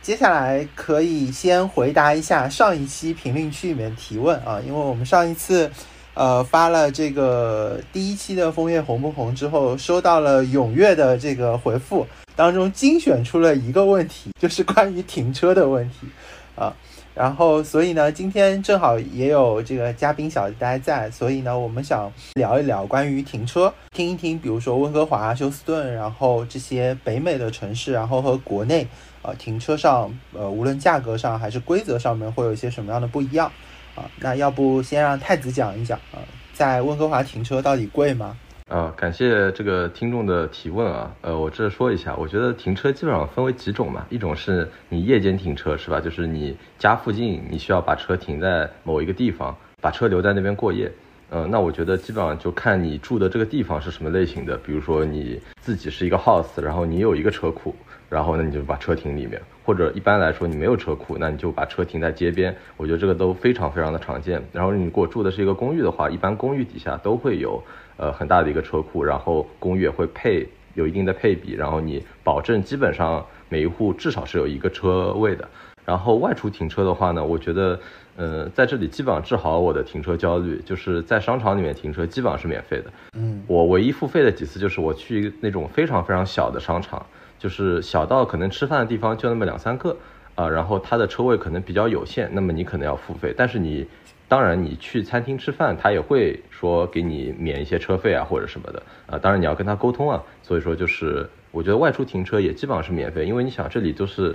[0.00, 5.70] 接下来可以先回答一下上一期评论区里面提问啊，因为我们上一次，
[6.14, 16.08] 呃，发了这个第一期的枫叶红不红之后，收到了踊跃的这个回复，当中精选出了一个问题，就是关于停车的问题
[16.56, 16.74] 啊。
[17.14, 28.86] 然后，所以呢，今天正好也有这个嘉宾小呆在，所以呢，我们想聊一聊关于停车，听一听，比如说温哥华、休斯顿，然后这些北美的城市，然后和国内。
[29.22, 33.46] 啊，停车上，呃，无论价格上还是规则上面，会有一些什么样的不一样？
[33.94, 36.18] 啊，那要不先让太子讲一讲啊，
[36.52, 38.36] 在温哥华停车到底贵吗？
[38.72, 46.00] 啊，感谢这个听众的提问啊，呃，我这说一下，我觉得停车基本上分为几种嘛，一种是你夜间停车是吧？
[46.00, 50.90] 就是你家附近你需要把车停在某一个地方，把车留在那边过夜。
[51.28, 57.76] 呃，那我觉得基本上就看你住的这个地方是什么类型的，比如说你自己是一个 house，然后你有一个车库。
[58.08, 62.54] 然后那，你就把车停里面，或者一般来说你没有车库，那你就把车停在街边。
[62.76, 64.42] 我觉得这个都非常非常的常见。
[64.52, 67.62] 然后你如果住的是一个公寓的话，一般公寓底下都会有
[68.02, 75.48] 呃很大的一个车库，然后公寓也会配有一定的配比，然后你保证基本上每一户至少是有一个车位的。
[75.84, 77.78] 然后外出停车的话呢，我觉得
[78.16, 82.84] 呃在这里基本上治好我的停车焦虑，就是在商场里面停车基本上是免费的。
[83.16, 87.04] 嗯，我唯一付费的几次就是我去那种非常非常小的商场。
[87.38, 89.96] 就是小到可能吃饭的地方就那么两三个，
[90.36, 93.34] 啊，然后它的车位可能比较有限，那么你可能要付费。
[93.36, 93.84] 但是你，
[94.32, 100.22] 当然你去餐厅吃饭，他也会说给你免一些车费啊或者什么的，啊，当然你要跟他沟通啊。
[100.42, 104.34] 所以说就是我觉得外出停车也基本上是免费，因为你想这里就是，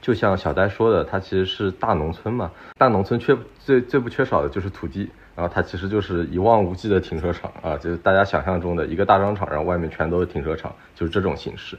[0.00, 11.78] 就像小呆说的，它其实是大农村嘛，大农村缺最最不缺少的就是土地，然后它其实就是一望无际的停车场啊，就是大家想象中的一个大商场，然后外面全都是停车场，就是这种形式。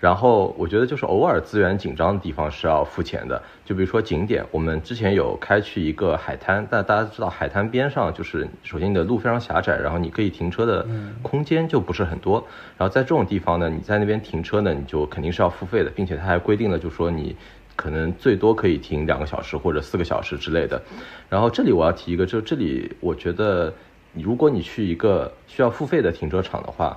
[0.00, 10.86] 然后我觉得就是偶尔资源紧张的地方是要付钱的，就比如说景点，我们之前有开去一个海滩，但大家知道海滩边上就是首先你的路非常狭窄，然后你可以停车的
[11.20, 12.34] 空间就不是很多，
[12.76, 17.34] 然后在这种地方呢，你在那边停车呢，你就肯定是要付费的，并且它还规定了，就说你
[17.74, 20.80] 可能最多可以停两个小时或者四个小时之类的。
[21.28, 23.74] 然后这里我要提一个，就这里我觉得，
[24.12, 26.96] 如果你去一个需要付费的停车场的话。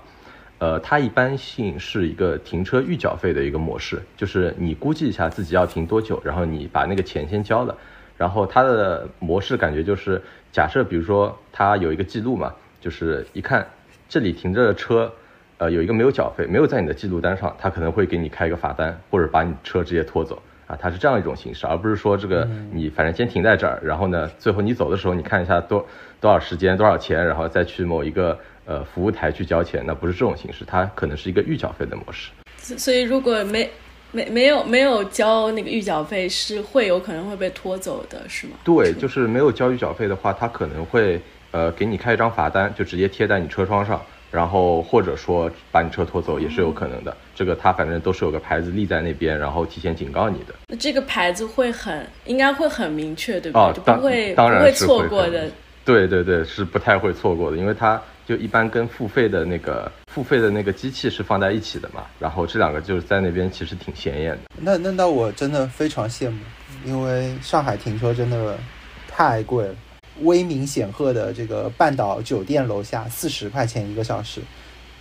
[0.61, 7.75] 呃，它一般性是一个停车预缴费的一个模式，就是你估计一下自己要停多久，然后你把那个钱先交了，
[8.15, 10.21] 然后它的模式感觉就是
[10.51, 13.67] 假设，比如说它有一个记录嘛，就是一看
[14.07, 15.11] 这里停着的车，
[15.57, 20.39] 呃，有一个没有缴费，没有在你的记录单上，它可能会给你开一个罚单，或者把你车直接拖走。
[20.67, 25.85] 啊，它是这样一种形式，而不是说这个你反正先停在这儿，然后呢，最后你走的时候你看一下多
[26.21, 28.39] 多少时间多少钱，然后再去某一个
[28.72, 32.30] 呃服务台去交钱，那不是这种形式，它可能是一个预缴费的模式。
[32.57, 33.69] 所以如果没
[34.11, 38.53] 没没有没有交那个预缴费，是会有可能会被拖走的，是吗？
[38.64, 41.22] 对，就是没有交预缴费的话，他可能会
[41.52, 44.02] 呃给你开一张罚单，就直接贴在你车窗上。
[44.31, 50.56] 然后或者说把你车拖走也是有可能的，这个他反正都是有个牌子立在那边，然后提前警告你的。
[50.69, 53.61] 那这个牌子会很应该会很明确，对不对？
[53.61, 55.52] 哦，就不会当然不会错过的。
[55.84, 58.02] 对对对，是不太会错过的，因为它
[58.32, 64.40] 就一般跟付费的那个付费的那个机器是放在一起的嘛，然后这两个就是在那边其实挺显眼的。
[64.58, 66.38] 那那那我真的非常羡慕，
[66.86, 68.58] 因为上海停车真的
[69.06, 69.76] 太贵了。
[70.22, 74.40] 威名显赫的这个半岛酒店楼下四十块钱一个小时，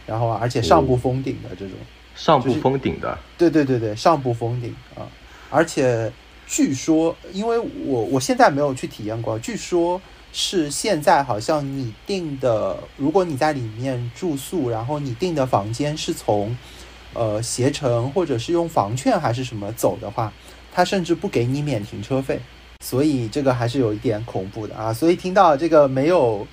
[0.07, 1.77] 然后而且上不封顶的这种，
[2.17, 5.07] 上不封顶的，对对对对，上不封顶啊！
[5.51, 6.11] 而且
[6.49, 10.01] 据说，因为我我现在没有去体验过，据说
[10.33, 16.57] 是现在好像你订的，如果你在里面住宿，然后你订的房间是从
[17.15, 20.33] 呃携程或者是用房券还是什么走的话，
[20.73, 22.41] 他甚至不给你免停车费。
[22.83, 24.91] 所以这个还是有一点恐怖的啊！
[24.91, 26.47] 所以听到这个没有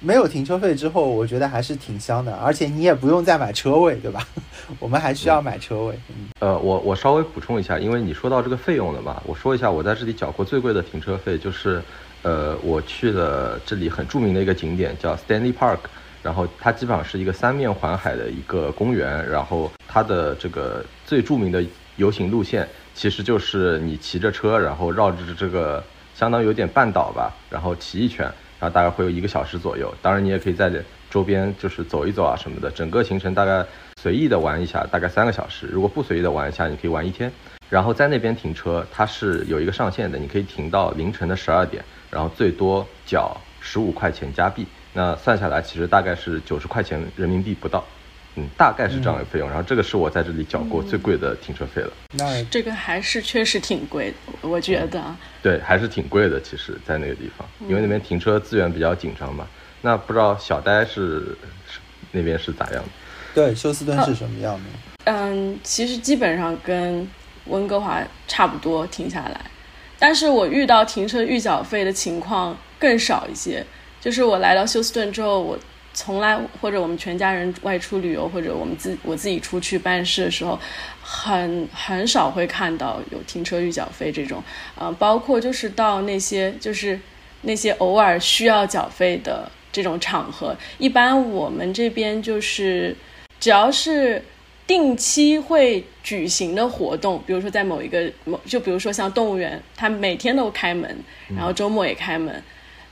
[0.00, 4.26] 没有停车费之后，我觉得还是挺香的，而且你也不用再买车位，对吧？
[4.80, 5.94] 我们还需要买车位。
[6.08, 11.82] 嗯，呃，我我稍微补充一下，因为你说到这个费用了嘛，我说一下我在这里缴过最贵的停车费，就是
[12.26, 15.78] 呃，我去了这里很著名的一个景点叫 Stanley Park，
[16.24, 22.68] 然后它基本上是一个三面环海的一个公园，然后它的这个最著名的游行路线。
[22.94, 25.84] 其实就是你骑着车，然后绕着这个
[26.16, 28.24] 相当于有点半岛吧，然后骑一圈，
[28.58, 29.94] 然后大概会有一个小时左右。
[30.02, 30.72] 当然你也可以在
[31.08, 32.68] 周边就是走一走啊什么的。
[32.72, 33.64] 整个行程大概
[34.02, 35.68] 随意的玩一下，大概三个小时。
[35.70, 37.30] 如果不随意的玩一下，你可以玩一天。
[37.70, 44.66] 然后在那边停车，它是有一个上限的，你可以停到凌晨的十二点，然后最多缴十五块钱加币。
[44.92, 47.84] 那算下来其实大概是九十块钱人民币不到。
[48.38, 51.90] 嗯，大概是这样的费用，然后这个是我在这里缴过最贵的停车费了。
[52.12, 55.02] 那这个还是确实挺贵的，我觉得。
[55.42, 56.38] 对，还是挺贵的。
[56.38, 59.46] 其实，在那个地方，因为那边停车资源比较紧张嘛。
[59.80, 61.34] 那不知道小呆是
[62.12, 62.88] 那边是咋样的？
[63.34, 64.64] 对，休斯顿是什么样的？
[65.04, 67.08] 嗯，其实基本上跟
[67.46, 69.40] 温哥华差不多停下来，
[70.06, 73.64] 但是我遇到停车预缴费的情况更少一些。
[74.00, 75.58] 就是我来到休斯顿之后，我。
[75.98, 80.60] 从来或者我们全家人外出旅游，或者我们自我自己出去办事的时候，
[81.00, 84.42] 很很少会看到有停车预缴费这种，
[84.74, 87.00] 呃，包括就是到那些就是
[87.40, 92.94] 那些偶尔需要缴费的这种场合，一般我们这边就是
[93.40, 94.22] 只要是
[94.66, 100.96] 定期会举行的活动，比如说在某一个某，就比如说像动物园，它每天都开门，
[101.34, 102.42] 然后周末也开门。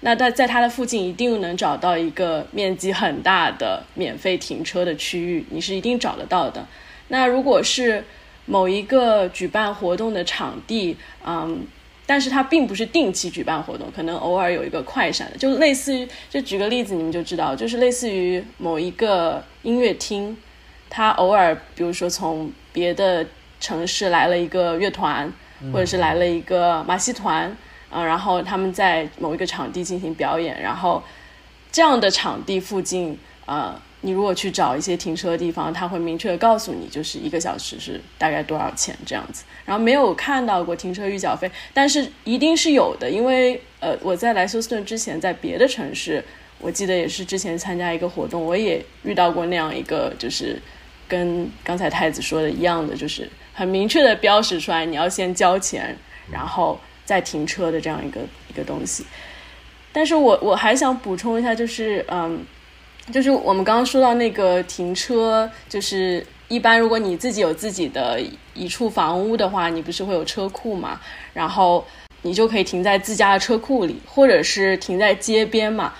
[0.00, 6.66] 那在在它的附近一定能找到一个面积很大的免费停车的区域，你是一定找得到的。
[7.08, 8.04] 那如果是
[8.46, 10.94] 某一个举办活动的场地，
[11.26, 11.66] 嗯，
[12.04, 20.36] 但是它并不是定期举办活动，可能偶尔有一个快闪的，就类似于，就举个例子，你们就知道，就是类似于某一个音乐厅，
[20.88, 23.26] 它偶尔，比如说从别的
[23.60, 25.32] 城市来了一个乐团，
[25.72, 27.56] 或者是来了一个马戏团。
[27.96, 31.00] 嗯，然后他们在某一个场地进行表演，然后
[31.70, 33.16] 这样的场地附近，
[33.46, 39.44] 呃，你如果去找一些停车的地方，他会明确的告诉你，就是一个小时是大概多少钱这样子。
[39.64, 46.24] 然后没有看到过停车预缴费，但是一定是有的，因为呃，我在来休斯顿之前，在别的城市，
[46.64, 50.58] 我记得也是之前参加一个活动，我也遇到过那样一个，就是
[51.06, 55.96] 跟刚才太子说的一样的，就是很明确的标识出来，你要先交钱，
[56.32, 56.80] 然后。
[57.06, 58.18] 再停车的这样一个
[58.48, 59.04] 一个东西，
[59.92, 62.42] 但是我我还想补充一下，就是嗯，
[63.12, 68.18] 就是我们刚刚说到那个停车，就是一般如果你自己有自己的
[68.54, 70.98] 一处房屋的话，你不是会有车库嘛？
[71.34, 71.86] 然后
[72.22, 75.92] 你就可以停在自家的车库里，或者是停在街边嘛。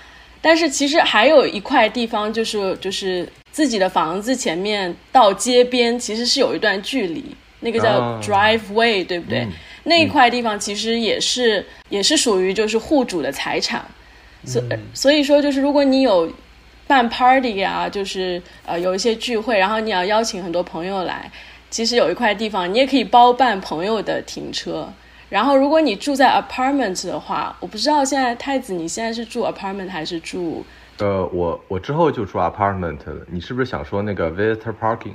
[0.44, 7.24] 但是其实还有一块地方，就是就是自己的房子前面到街边其实是有一段距离，
[7.60, 9.48] 那个叫 driveway，对不对？
[9.84, 13.82] 那一块地方其实也是也是属于就是户主的财产，
[14.44, 14.62] 所
[14.92, 16.30] 所以说就是如果你有
[16.86, 21.30] 办 party 啊，就是呃有一些聚会，然后你要邀请很多朋友来，
[21.70, 24.92] 其实有一块地方你也可以包办朋友的停车。
[25.35, 30.65] 然后如果你住在 apartment 的话，我不知道现在太子你现在是住 apartment 还是住？
[30.98, 33.27] 呃，我我之后就住 apartment 了。
[33.28, 35.15] 你是不是想说那个 visitor parking？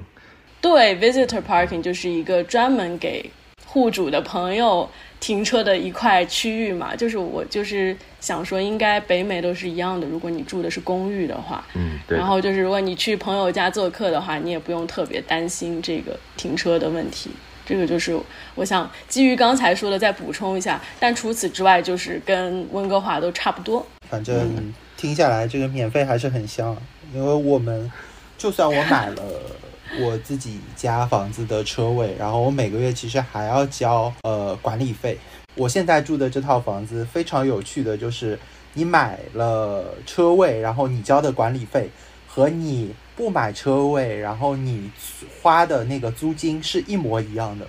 [0.59, 3.31] 对，visitor parking 就是一个专门给。
[3.65, 4.89] 户主的朋友
[5.19, 6.95] 停车的一块区域嘛。
[6.95, 10.07] 就是我就是想说，应该北美都是一样的。
[10.07, 12.17] 如果你住的是公寓的话，嗯，对。
[12.17, 17.29] 然后就是如果你去朋友家做客的话，你也不用特别担心这个停车的问题。
[17.69, 18.19] 这个就是
[18.55, 23.85] 我想基于刚才说的再补充一下，但除此之外就是跟温哥华都差不多。
[24.09, 26.75] 反正听下来这个免费还是很香，
[27.13, 27.91] 因为我们
[28.39, 29.21] 就算我买了
[30.01, 35.15] 我自己家房子的车位，然后我每个月其实还要交呃管理费。
[35.53, 38.39] 我现在住的这套房子非常有趣的就是，
[38.73, 41.87] 你买了车位，然后你交的管理费
[42.39, 42.95] 和你。
[43.19, 44.89] 不买车位，然后你
[45.41, 47.67] 花的那个租金是一模一样的，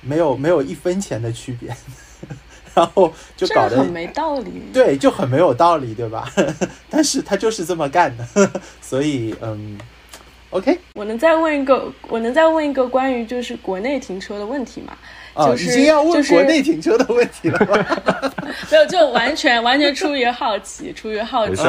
[0.00, 1.72] 没有没有一分钱的区别，
[2.74, 4.50] 然后就搞得很没道理。
[4.72, 6.28] 对，就很没有道理，对吧？
[6.90, 8.26] 但是他就是这么干的，
[8.82, 9.78] 所以嗯
[10.50, 10.76] ，OK。
[10.94, 14.98] 我能再问一个，我能再问一个关于就是国内停车的问题吗？
[15.38, 18.32] 啊，已经要问国内停车的问题了吗？
[18.70, 21.62] 没有，就完全完全出于好奇，出于好奇，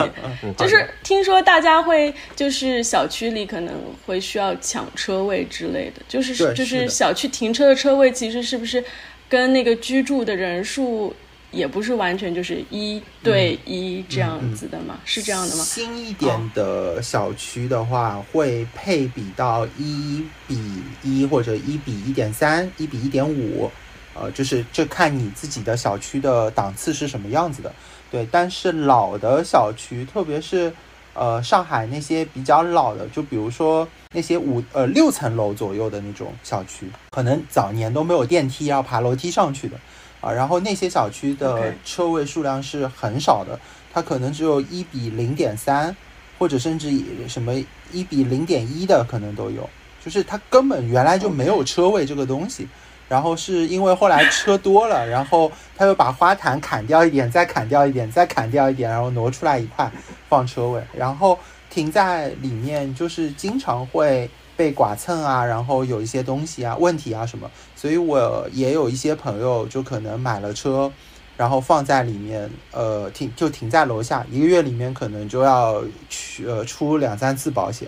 [0.57, 3.73] 就是听说大家会就是小区里可能
[4.05, 8.83] 会需要抢车位之类的，就是就是小区停车的车位，其实是不是
[9.29, 11.15] 跟那个居住的人数？
[11.51, 14.99] 也不是完全就是一对一这样子的嘛？
[15.03, 15.63] 是这样的吗？
[15.63, 20.57] 新一点的小区的话，会配比到一比
[21.01, 23.69] 一或者一比一点三、一比一点五，
[24.13, 27.73] 呃，就是这看你自己的小区的档次是什么样子的。
[28.11, 30.71] 对，但是老的小区，特别是
[31.13, 39.75] 呃上海那些比较老的，就比如说那些五呃六层楼左右的那种小区，可能早年都没有电梯，要爬楼梯上去的。
[40.21, 43.57] 啊，然后那些小区的车位数量是很少的，
[43.93, 45.95] 它可能只有一比零点三，
[46.37, 46.91] 或者甚至
[47.27, 47.53] 什么
[47.91, 49.69] 一比零点一的可能都有，
[50.03, 52.67] 就是它根本原来就没有车位这个东西，
[53.07, 59.89] 然后是因为后来车多了，然后他又把花坛砍掉一点，再砍掉一点，再砍掉一点，然后挪出来一块
[60.27, 61.39] 放车位，然后
[61.69, 64.29] 停在里面，就是经常会。
[64.59, 70.91] 被剐蹭啊，然后有一些东西啊、问题啊什么，所以我也有一些朋友就可能买了车，
[71.37, 77.87] 然后放在里面，呃，停就停在楼下，一个月里面可能就要去呃出两三次保险，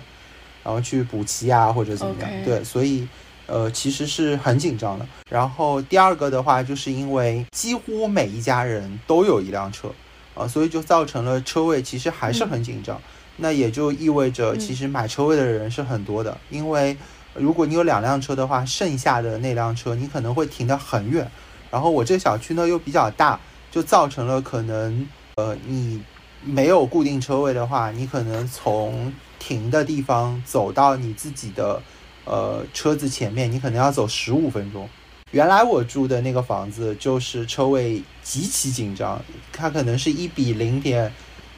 [0.63, 3.05] 然后去补漆啊或者怎么样，对，所以
[3.47, 5.05] 呃其实是很紧张的。
[5.29, 9.89] 然后第二个的话，就是因为几乎每一家人都有一辆车
[10.35, 12.97] 啊，所以就造成了车位其实还是很紧张。
[13.37, 16.95] 那也就意味着，其实买车位的人是很多的，因为
[17.33, 21.29] 如果你有两辆车的话，剩下的那辆车你可能会停得很远。
[21.71, 23.39] 然后我这小区呢又比较大，
[23.71, 26.03] 就造成了可能，呃，你
[26.43, 31.81] 没有固定车位的话，你可能从停的地方走到你自己的
[32.25, 34.87] 呃车子前面，你可能要走十五分钟。
[35.31, 41.09] 原来我住的那个房子就是车位极其紧张，它可能是一比零点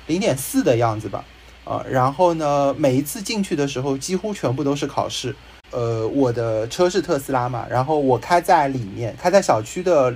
[0.06, 1.26] 零点四的样子吧。
[1.65, 5.34] 啊，然后呢，每一次进去的时候，几乎全部都是考试。
[5.72, 10.14] 呃，我的车是特斯拉嘛，然后我开在里面，开在小区的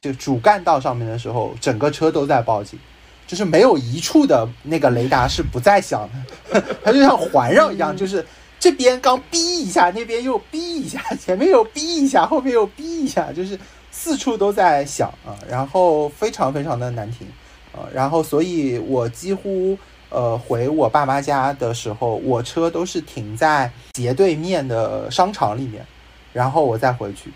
[0.00, 2.78] 就主干道上面的时候，整个车都在报警，
[3.26, 6.08] 就是没有一处的那个雷达是不在响
[6.50, 8.24] 的， 它就像环绕一样，就是
[8.58, 13.58] 这边刚逼一下，那边又逼一下，前面又逼一下，后面又逼一下，就是
[13.90, 17.26] 四处都在响啊，然后非常非常的难停
[17.72, 19.76] 啊，然后所以我几乎。
[20.14, 25.84] 呃，回我爸妈家的时候，我车都是停在斜对面的商场里面，
[26.32, 27.32] 然后我再回去。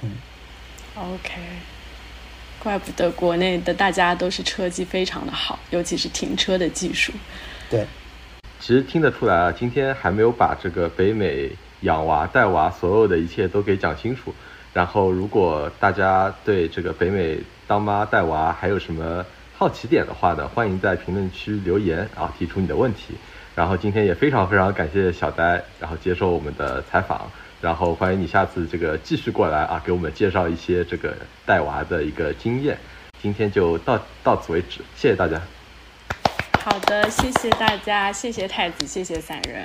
[0.00, 0.12] 嗯
[0.96, 1.38] ，OK，
[2.62, 7.12] 怪不得国内的大家都是车技非常的好，尤其是停车的技术。
[7.68, 7.86] 对，
[8.58, 11.50] 其实听得出来啊，今天还没有把这个北美
[11.82, 14.34] 养娃带娃所有的一切都给讲清楚。
[14.72, 19.22] 然后，如果大家对这个北美当妈带娃还有什么？
[19.62, 23.14] 好奇点的话呢，欢迎在评论区留言，然后提出你的问题。
[23.54, 27.30] 然后今天也非常非常感谢小呆，然后接受我们的采访。
[27.60, 31.14] 然后欢迎你下次这个继续过来啊，给我们介绍一些这个
[31.46, 32.76] 带娃的一个经验。
[33.22, 35.40] 今天就到到此为止，谢谢大家。
[36.64, 39.64] 好的，谢谢大家，谢谢太子，谢谢散人。